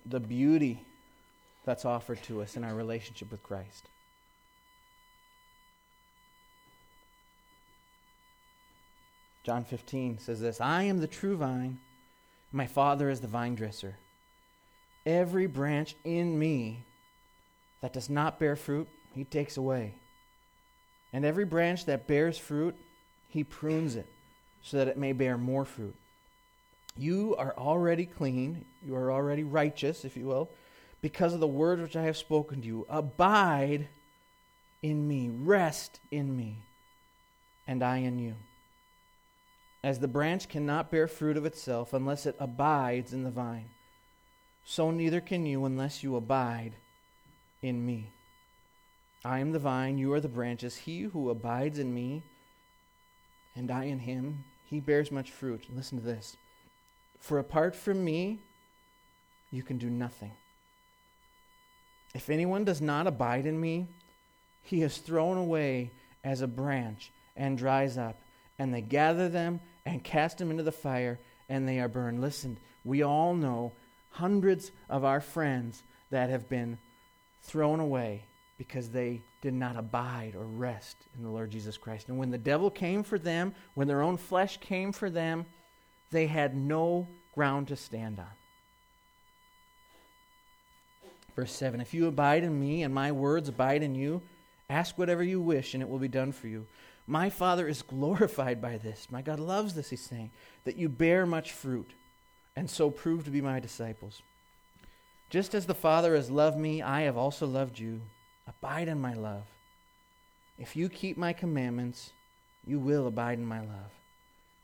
the 0.07 0.21
beauty 0.21 0.83
that's 1.65 1.85
offered 1.85 2.23
to 2.23 2.41
us 2.41 2.57
in 2.57 2.65
our 2.65 2.75
relationship 2.75 3.31
with 3.31 3.43
Christ. 3.43 3.89
John 9.43 9.65
15 9.65 10.19
says 10.19 10.41
this 10.41 10.61
I 10.61 10.85
am 10.85 10.99
the 11.01 11.07
true 11.07 11.37
vine, 11.37 11.79
my 12.57 12.67
Father 12.67 13.11
is 13.11 13.21
the 13.21 13.29
vine 13.29 13.55
dresser. 13.55 13.97
Every 15.05 15.47
branch 15.47 15.95
in 16.05 16.39
me 16.39 16.85
that 17.83 17.93
does 17.93 18.09
not 18.09 18.41
bear 18.41 18.57
fruit, 18.57 18.89
he 19.15 19.25
takes 19.25 19.59
away. 19.59 19.95
And 21.13 21.25
every 21.25 21.45
branch 21.45 21.85
that 21.85 22.07
bears 22.07 22.39
fruit, 22.39 22.75
he 23.29 23.45
prunes 23.45 23.95
it 23.95 24.07
so 24.63 24.79
that 24.79 24.89
it 24.89 24.97
may 24.97 25.13
bear 25.13 25.37
more 25.37 25.67
fruit. 25.67 25.95
You 26.97 27.37
are 27.37 27.55
already 27.59 28.07
clean, 28.07 28.65
you 28.85 28.97
are 28.97 29.13
already 29.13 29.45
righteous, 29.45 30.05
if 30.07 30.17
you 30.17 30.25
will, 30.25 30.49
because 31.03 31.35
of 31.35 31.41
the 31.41 31.47
word 31.47 31.81
which 31.81 31.95
I 31.95 32.05
have 32.05 32.17
spoken 32.17 32.63
to 32.63 32.67
you. 32.67 32.87
Abide 32.89 33.87
in 34.83 35.07
me, 35.07 35.29
rest 35.29 36.01
in 36.11 36.35
me, 36.35 36.57
and 37.67 37.83
I 37.83 37.99
in 37.99 38.19
you. 38.19 38.35
As 39.87 40.01
the 40.01 40.09
branch 40.09 40.49
cannot 40.49 40.91
bear 40.91 41.07
fruit 41.07 41.37
of 41.37 41.47
itself 41.47 41.93
unless 41.93 42.27
it 42.27 42.35
abides 42.41 43.13
in 43.13 43.23
the 43.23 43.31
vine, 43.31 43.71
so 44.65 44.91
neither 44.91 45.21
can 45.21 45.47
you 45.47 45.65
unless 45.65 46.03
you 46.03 46.17
abide 46.17 46.73
in 47.63 47.87
me. 47.87 48.11
I 49.25 49.39
am 49.39 49.53
the 49.53 49.61
vine, 49.61 49.97
you 49.97 50.13
are 50.13 50.19
the 50.19 50.27
branches. 50.27 50.75
He 50.75 51.03
who 51.03 51.31
abides 51.31 51.79
in 51.79 51.95
me, 51.95 52.25
and 53.55 53.71
I 53.71 53.85
in 53.85 54.01
him, 54.01 54.45
he 54.65 54.81
bears 54.81 55.13
much 55.13 55.31
fruit. 55.31 55.65
listen 55.73 55.99
to 55.99 56.05
this. 56.05 56.37
For 57.21 57.39
apart 57.39 57.77
from 57.77 58.05
me, 58.05 58.41
you 59.53 59.63
can 59.63 59.79
do 59.79 59.89
nothing. 59.89 60.33
If 62.13 62.29
anyone 62.29 62.65
does 62.65 62.81
not 62.81 63.07
abide 63.07 63.47
in 63.47 63.61
me, 63.61 63.87
he 64.65 64.83
is 64.83 64.99
thrown 64.99 65.37
away 65.37 65.93
as 66.25 66.41
a 66.41 66.49
branch 66.49 67.13
and 67.37 67.57
dries 67.57 67.97
up, 67.97 68.21
and 68.59 68.75
they 68.75 68.81
gather 68.81 69.29
them 69.29 69.61
and 69.87 70.03
cast 70.03 70.39
them 70.39 70.51
into 70.51 70.65
the 70.65 70.73
fire, 70.73 71.19
and 71.49 71.67
they 71.67 71.79
are 71.79 71.89
burned. 71.89 72.21
Listen, 72.21 72.59
we 72.85 73.03
all 73.03 73.35
know 73.35 73.73
hundreds 74.11 74.73
of 74.91 75.05
our 75.05 75.21
friends 75.21 75.83
that 76.11 76.29
have 76.29 76.49
been 76.49 76.77
thrown 77.43 77.81
away 77.81 78.25
because 78.59 78.89
they 78.89 79.23
did 79.43 79.55
not 79.55 79.77
abide 79.77 80.35
or 80.35 80.45
rest 80.45 80.97
in 81.17 81.23
the 81.23 81.31
Lord 81.31 81.51
Jesus 81.51 81.77
Christ. 81.77 82.09
And 82.09 82.19
when 82.19 82.31
the 82.31 82.39
devil 82.39 82.71
came 82.71 83.03
for 83.03 83.19
them, 83.19 83.55
when 83.75 83.87
their 83.87 84.03
own 84.03 84.17
flesh 84.17 84.59
came 84.59 84.93
for 84.93 85.09
them, 85.09 85.47
they 86.11 86.27
had 86.27 86.57
no 86.57 87.07
ground 87.35 87.69
to 87.69 87.77
stand 87.77 88.19
on. 88.19 88.27
Verse 91.37 91.53
7 91.53 91.81
If 91.81 91.93
you 91.93 92.07
abide 92.07 92.43
in 92.45 92.59
me 92.59 92.83
and 92.83 92.95
my 92.95 93.13
words 93.13 93.49
abide 93.49 93.83
in 93.83 93.95
you, 93.95 94.23
ask 94.71 94.97
whatever 94.97 95.23
you 95.23 95.41
wish 95.41 95.75
and 95.75 95.83
it 95.83 95.89
will 95.89 95.99
be 95.99 96.09
done 96.09 96.33
for 96.33 96.49
you. 96.49 96.67
My 97.07 97.31
Father 97.31 97.69
is 97.69 97.83
glorified 97.83 98.61
by 98.61 98.79
this. 98.79 99.07
My 99.11 99.23
God 99.23 99.39
loves 99.39 99.75
this, 99.75 99.91
he's 99.91 100.01
saying, 100.01 100.33
that 100.65 100.77
you 100.77 100.89
bear 100.89 101.25
much 101.25 101.53
fruit 101.53 101.93
and 102.57 102.69
so 102.69 102.91
prove 102.91 103.25
to 103.25 103.31
be 103.31 103.41
my 103.41 103.61
disciples. 103.61 104.23
Just 105.31 105.55
as 105.55 105.67
the 105.67 105.75
Father 105.75 106.15
has 106.17 106.31
loved 106.31 106.59
me, 106.59 106.83
I 106.83 107.03
have 107.03 107.17
also 107.17 107.47
loved 107.47 107.79
you. 107.79 108.01
Abide 108.49 108.89
in 108.89 109.01
my 109.01 109.15
love. 109.15 109.45
If 110.59 110.75
you 110.75 110.89
keep 110.89 111.17
my 111.17 111.33
commandments, 111.33 112.13
you 112.67 112.79
will 112.79 113.07
abide 113.07 113.39
in 113.39 113.47
my 113.47 113.61
love. 113.61 113.93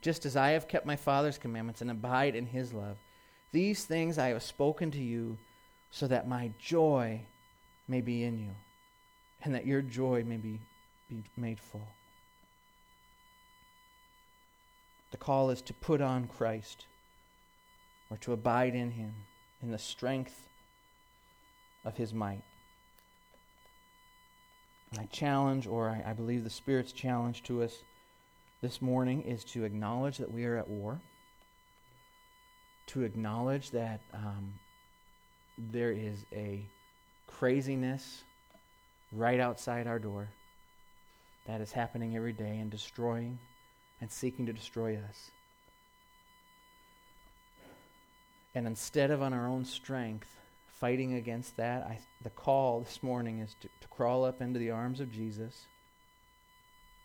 Just 0.00 0.24
as 0.26 0.36
I 0.36 0.50
have 0.50 0.68
kept 0.68 0.86
my 0.86 0.96
Father's 0.96 1.38
commandments 1.38 1.80
and 1.80 1.90
abide 1.90 2.34
in 2.34 2.46
his 2.46 2.72
love. 2.72 2.96
These 3.52 3.84
things 3.84 4.18
I 4.18 4.28
have 4.28 4.42
spoken 4.42 4.90
to 4.92 5.02
you 5.02 5.36
so 5.90 6.06
that 6.08 6.28
my 6.28 6.50
joy 6.58 7.20
may 7.86 8.00
be 8.00 8.24
in 8.24 8.38
you 8.38 8.50
and 9.42 9.54
that 9.54 9.66
your 9.66 9.82
joy 9.82 10.24
may 10.24 10.38
be, 10.38 10.58
be 11.08 11.22
made 11.36 11.60
full. 11.60 11.86
The 15.12 15.18
call 15.18 15.50
is 15.50 15.62
to 15.62 15.74
put 15.74 16.00
on 16.00 16.26
Christ 16.26 16.86
or 18.10 18.16
to 18.18 18.32
abide 18.32 18.74
in 18.74 18.90
him 18.90 19.14
in 19.62 19.70
the 19.70 19.78
strength 19.78 20.48
of 21.84 21.96
his 21.96 22.12
might. 22.12 22.42
My 24.96 25.04
challenge, 25.06 25.66
or 25.66 25.88
I, 25.88 26.10
I 26.10 26.12
believe 26.14 26.44
the 26.44 26.50
Spirit's 26.50 26.92
challenge 26.92 27.42
to 27.44 27.62
us 27.62 27.84
this 28.62 28.82
morning, 28.82 29.22
is 29.22 29.44
to 29.44 29.64
acknowledge 29.64 30.18
that 30.18 30.32
we 30.32 30.44
are 30.44 30.56
at 30.56 30.68
war, 30.68 31.00
to 32.88 33.02
acknowledge 33.02 33.70
that 33.70 34.00
um, 34.12 34.54
there 35.58 35.92
is 35.92 36.24
a 36.32 36.64
craziness 37.26 38.22
right 39.12 39.40
outside 39.40 39.86
our 39.86 39.98
door 39.98 40.28
that 41.46 41.60
is 41.60 41.72
happening 41.72 42.16
every 42.16 42.32
day 42.32 42.58
and 42.58 42.70
destroying 42.70 43.38
and 44.02 44.10
seeking 44.10 44.44
to 44.46 44.52
destroy 44.52 44.98
us. 45.08 45.30
And 48.52 48.66
instead 48.66 49.12
of 49.12 49.22
on 49.22 49.32
our 49.32 49.46
own 49.46 49.64
strength 49.64 50.36
fighting 50.66 51.14
against 51.14 51.56
that, 51.56 51.84
I, 51.84 52.00
the 52.20 52.30
call 52.30 52.80
this 52.80 53.00
morning 53.00 53.38
is 53.38 53.54
to, 53.60 53.68
to 53.80 53.88
crawl 53.88 54.24
up 54.24 54.42
into 54.42 54.58
the 54.58 54.72
arms 54.72 54.98
of 54.98 55.12
Jesus, 55.12 55.66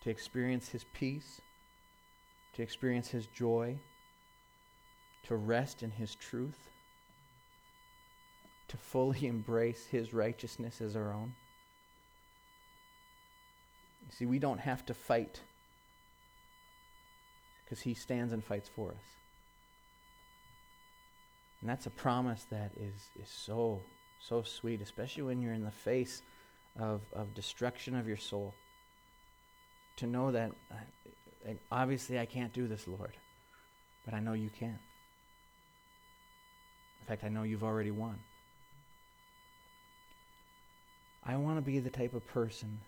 to 0.01 0.09
experience 0.09 0.69
his 0.69 0.85
peace, 0.95 1.39
to 2.53 2.63
experience 2.63 3.09
his 3.09 3.27
joy, 3.27 3.77
to 5.27 5.35
rest 5.35 5.83
in 5.83 5.91
his 5.91 6.15
truth, 6.15 6.71
to 8.69 8.77
fully 8.77 9.27
embrace 9.27 9.85
his 9.85 10.15
righteousness 10.15 10.81
as 10.81 10.95
our 10.95 11.13
own. 11.13 11.35
You 14.09 14.15
see, 14.17 14.25
we 14.25 14.39
don't 14.39 14.61
have 14.61 14.83
to 14.87 14.95
fight 14.95 15.41
because 17.67 17.81
he 17.81 17.93
stands 17.93 18.31
and 18.31 18.43
fights 18.43 18.69
for 18.73 18.91
us. 18.91 19.03
And 21.59 21.69
that's 21.69 21.85
a 21.85 21.89
promise 21.89 22.45
that 22.49 22.71
is, 22.79 23.09
is 23.21 23.29
so, 23.29 23.81
so 24.19 24.41
sweet, 24.41 24.81
especially 24.81 25.23
when 25.23 25.41
you're 25.41 25.53
in 25.53 25.65
the 25.65 25.71
face 25.71 26.21
of, 26.79 27.01
of 27.13 27.33
destruction 27.33 27.95
of 27.95 28.07
your 28.07 28.17
soul. 28.17 28.53
To 29.97 30.07
know 30.07 30.31
that, 30.31 30.51
uh, 30.71 31.51
obviously, 31.71 32.19
I 32.19 32.25
can't 32.25 32.53
do 32.53 32.67
this, 32.67 32.87
Lord, 32.87 33.13
but 34.05 34.13
I 34.13 34.19
know 34.19 34.33
you 34.33 34.49
can. 34.57 34.79
In 37.01 37.07
fact, 37.07 37.23
I 37.23 37.29
know 37.29 37.43
you've 37.43 37.63
already 37.63 37.91
won. 37.91 38.19
I 41.25 41.35
want 41.35 41.57
to 41.57 41.61
be 41.61 41.79
the 41.79 41.89
type 41.89 42.13
of 42.13 42.25
person 42.27 42.79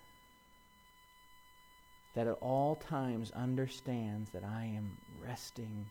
that 2.19 2.27
at 2.27 2.37
all 2.41 2.75
times 2.75 3.31
understands 3.31 4.29
that 4.31 4.43
I 4.43 4.65
am 4.75 4.91
resting 5.25 5.85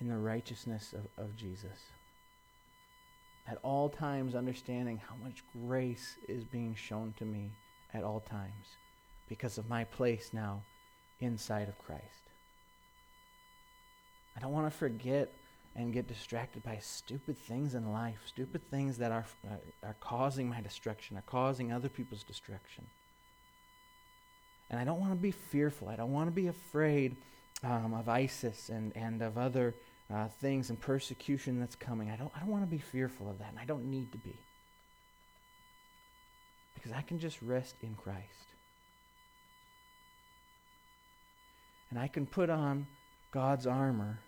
in 0.00 0.08
the 0.08 0.16
righteousness 0.16 0.92
of, 0.92 1.24
of 1.24 1.36
Jesus. 1.36 1.78
At 3.46 3.58
all 3.62 3.88
times, 3.88 4.34
understanding 4.34 5.00
how 5.08 5.14
much 5.22 5.44
grace 5.64 6.16
is 6.28 6.42
being 6.42 6.74
shown 6.74 7.14
to 7.18 7.24
me 7.24 7.52
at 7.94 8.02
all 8.02 8.18
times 8.18 8.66
because 9.28 9.58
of 9.58 9.68
my 9.68 9.84
place 9.84 10.30
now 10.32 10.60
inside 11.20 11.68
of 11.68 11.78
Christ. 11.78 12.02
I 14.36 14.40
don't 14.40 14.50
want 14.50 14.66
to 14.66 14.76
forget 14.76 15.32
and 15.76 15.92
get 15.92 16.08
distracted 16.08 16.64
by 16.64 16.78
stupid 16.78 17.38
things 17.38 17.76
in 17.76 17.92
life, 17.92 18.18
stupid 18.26 18.68
things 18.72 18.98
that 18.98 19.12
are, 19.12 19.26
are 19.84 19.96
causing 20.00 20.48
my 20.48 20.60
destruction, 20.60 21.16
are 21.16 21.22
causing 21.22 21.72
other 21.72 21.88
people's 21.88 22.24
destruction. 22.24 22.84
And 24.70 24.80
I 24.80 24.84
don't 24.84 25.00
want 25.00 25.12
to 25.12 25.16
be 25.16 25.30
fearful. 25.30 25.88
I 25.88 25.96
don't 25.96 26.12
want 26.12 26.28
to 26.28 26.32
be 26.32 26.48
afraid 26.48 27.16
um, 27.62 27.94
of 27.94 28.08
ISIS 28.08 28.68
and, 28.68 28.96
and 28.96 29.22
of 29.22 29.38
other 29.38 29.74
uh, 30.12 30.28
things 30.28 30.70
and 30.70 30.80
persecution 30.80 31.60
that's 31.60 31.76
coming. 31.76 32.10
I 32.10 32.16
don't, 32.16 32.30
I 32.36 32.40
don't 32.40 32.48
want 32.48 32.64
to 32.64 32.70
be 32.70 32.78
fearful 32.78 33.28
of 33.28 33.38
that, 33.38 33.50
and 33.50 33.58
I 33.58 33.64
don't 33.64 33.90
need 33.90 34.12
to 34.12 34.18
be. 34.18 34.36
Because 36.74 36.92
I 36.92 37.02
can 37.02 37.18
just 37.18 37.40
rest 37.42 37.76
in 37.82 37.94
Christ. 37.94 38.22
And 41.90 41.98
I 41.98 42.08
can 42.08 42.26
put 42.26 42.50
on 42.50 42.86
God's 43.30 43.66
armor, 43.66 44.18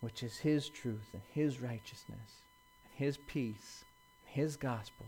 which 0.00 0.22
is 0.22 0.36
His 0.36 0.68
truth 0.68 1.08
and 1.12 1.22
His 1.32 1.60
righteousness 1.60 2.42
and 2.84 2.92
His 2.94 3.16
peace 3.26 3.84
and 4.26 4.34
His 4.34 4.56
gospel. 4.56 5.06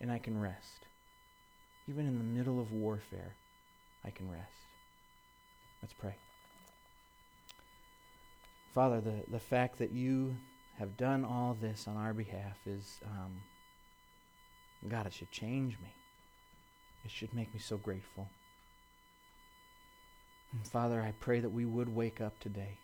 And 0.00 0.10
I 0.10 0.18
can 0.18 0.40
rest. 0.40 0.86
Even 1.88 2.06
in 2.06 2.16
the 2.18 2.24
middle 2.24 2.60
of 2.60 2.72
warfare, 2.72 3.34
I 4.04 4.10
can 4.10 4.30
rest. 4.30 4.44
Let's 5.82 5.94
pray. 5.94 6.14
Father, 8.72 9.00
the, 9.00 9.24
the 9.30 9.40
fact 9.40 9.78
that 9.78 9.92
you 9.92 10.36
have 10.78 10.96
done 10.96 11.24
all 11.24 11.56
this 11.60 11.86
on 11.88 11.96
our 11.96 12.14
behalf 12.14 12.56
is, 12.66 13.00
um, 13.04 13.42
God, 14.88 15.06
it 15.06 15.12
should 15.12 15.30
change 15.30 15.78
me. 15.82 15.92
It 17.04 17.10
should 17.10 17.34
make 17.34 17.52
me 17.52 17.60
so 17.60 17.76
grateful. 17.76 18.28
And 20.52 20.66
Father, 20.66 21.00
I 21.00 21.12
pray 21.20 21.40
that 21.40 21.50
we 21.50 21.64
would 21.64 21.94
wake 21.94 22.20
up 22.20 22.38
today. 22.40 22.78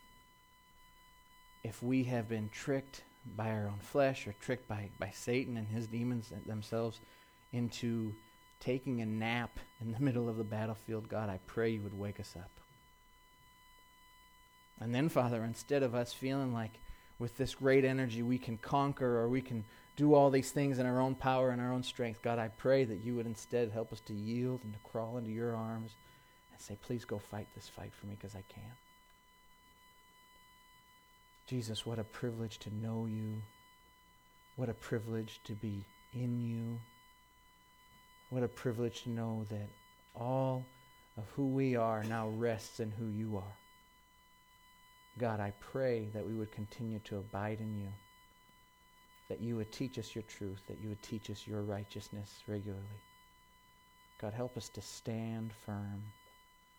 If 1.64 1.82
we 1.82 2.04
have 2.04 2.28
been 2.28 2.48
tricked 2.50 3.02
by 3.34 3.50
our 3.50 3.66
own 3.66 3.78
flesh 3.80 4.26
or 4.26 4.34
tricked 4.40 4.68
by, 4.68 4.90
by 4.98 5.10
Satan 5.12 5.56
and 5.56 5.66
his 5.68 5.86
demons 5.86 6.32
themselves 6.46 7.00
into 7.52 8.14
taking 8.60 9.00
a 9.00 9.06
nap 9.06 9.58
in 9.80 9.92
the 9.92 10.00
middle 10.04 10.28
of 10.28 10.36
the 10.36 10.44
battlefield, 10.44 11.08
God, 11.08 11.28
I 11.28 11.40
pray 11.46 11.70
you 11.70 11.82
would 11.82 11.98
wake 11.98 12.20
us 12.20 12.34
up. 12.36 12.50
And 14.80 14.94
then, 14.94 15.08
Father, 15.08 15.42
instead 15.42 15.82
of 15.82 15.94
us 15.94 16.12
feeling 16.12 16.52
like 16.52 16.72
with 17.18 17.36
this 17.38 17.54
great 17.54 17.84
energy 17.84 18.22
we 18.22 18.36
can 18.36 18.58
conquer 18.58 19.18
or 19.18 19.28
we 19.28 19.40
can 19.40 19.64
do 19.96 20.12
all 20.12 20.28
these 20.28 20.50
things 20.50 20.78
in 20.78 20.84
our 20.84 21.00
own 21.00 21.14
power 21.14 21.50
and 21.50 21.60
our 21.60 21.72
own 21.72 21.82
strength, 21.82 22.20
God, 22.20 22.38
I 22.38 22.48
pray 22.48 22.84
that 22.84 23.02
you 23.02 23.16
would 23.16 23.26
instead 23.26 23.70
help 23.70 23.92
us 23.92 24.00
to 24.02 24.12
yield 24.12 24.60
and 24.64 24.74
to 24.74 24.78
crawl 24.80 25.16
into 25.16 25.30
your 25.30 25.56
arms 25.56 25.92
and 26.52 26.60
say, 26.60 26.76
please 26.82 27.06
go 27.06 27.18
fight 27.18 27.48
this 27.54 27.68
fight 27.68 27.94
for 27.94 28.06
me 28.06 28.16
because 28.20 28.36
I 28.36 28.44
can. 28.52 28.72
Jesus, 31.46 31.86
what 31.86 31.98
a 31.98 32.04
privilege 32.04 32.58
to 32.60 32.74
know 32.74 33.06
you. 33.06 33.40
What 34.56 34.68
a 34.68 34.74
privilege 34.74 35.40
to 35.44 35.52
be 35.52 35.84
in 36.12 36.40
you. 36.40 36.80
What 38.30 38.42
a 38.42 38.48
privilege 38.48 39.02
to 39.02 39.10
know 39.10 39.46
that 39.50 39.68
all 40.14 40.64
of 41.16 41.24
who 41.36 41.48
we 41.48 41.76
are 41.76 42.02
now 42.04 42.28
rests 42.28 42.80
in 42.80 42.90
who 42.90 43.06
you 43.06 43.36
are. 43.36 43.56
God, 45.18 45.40
I 45.40 45.52
pray 45.60 46.08
that 46.12 46.26
we 46.26 46.34
would 46.34 46.52
continue 46.52 46.98
to 47.04 47.18
abide 47.18 47.60
in 47.60 47.78
you, 47.78 47.88
that 49.28 49.40
you 49.40 49.56
would 49.56 49.72
teach 49.72 49.98
us 49.98 50.14
your 50.14 50.24
truth, 50.24 50.60
that 50.68 50.78
you 50.82 50.88
would 50.88 51.02
teach 51.02 51.30
us 51.30 51.46
your 51.46 51.62
righteousness 51.62 52.42
regularly. 52.46 52.84
God, 54.20 54.34
help 54.34 54.56
us 54.56 54.68
to 54.70 54.82
stand 54.82 55.52
firm 55.64 56.02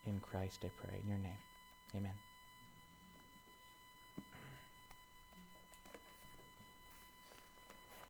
in 0.06 0.20
Christ, 0.20 0.64
I 0.66 0.70
pray. 0.82 1.00
In 1.02 1.10
your 1.10 1.20
name, 1.20 1.38
amen. 1.96 2.27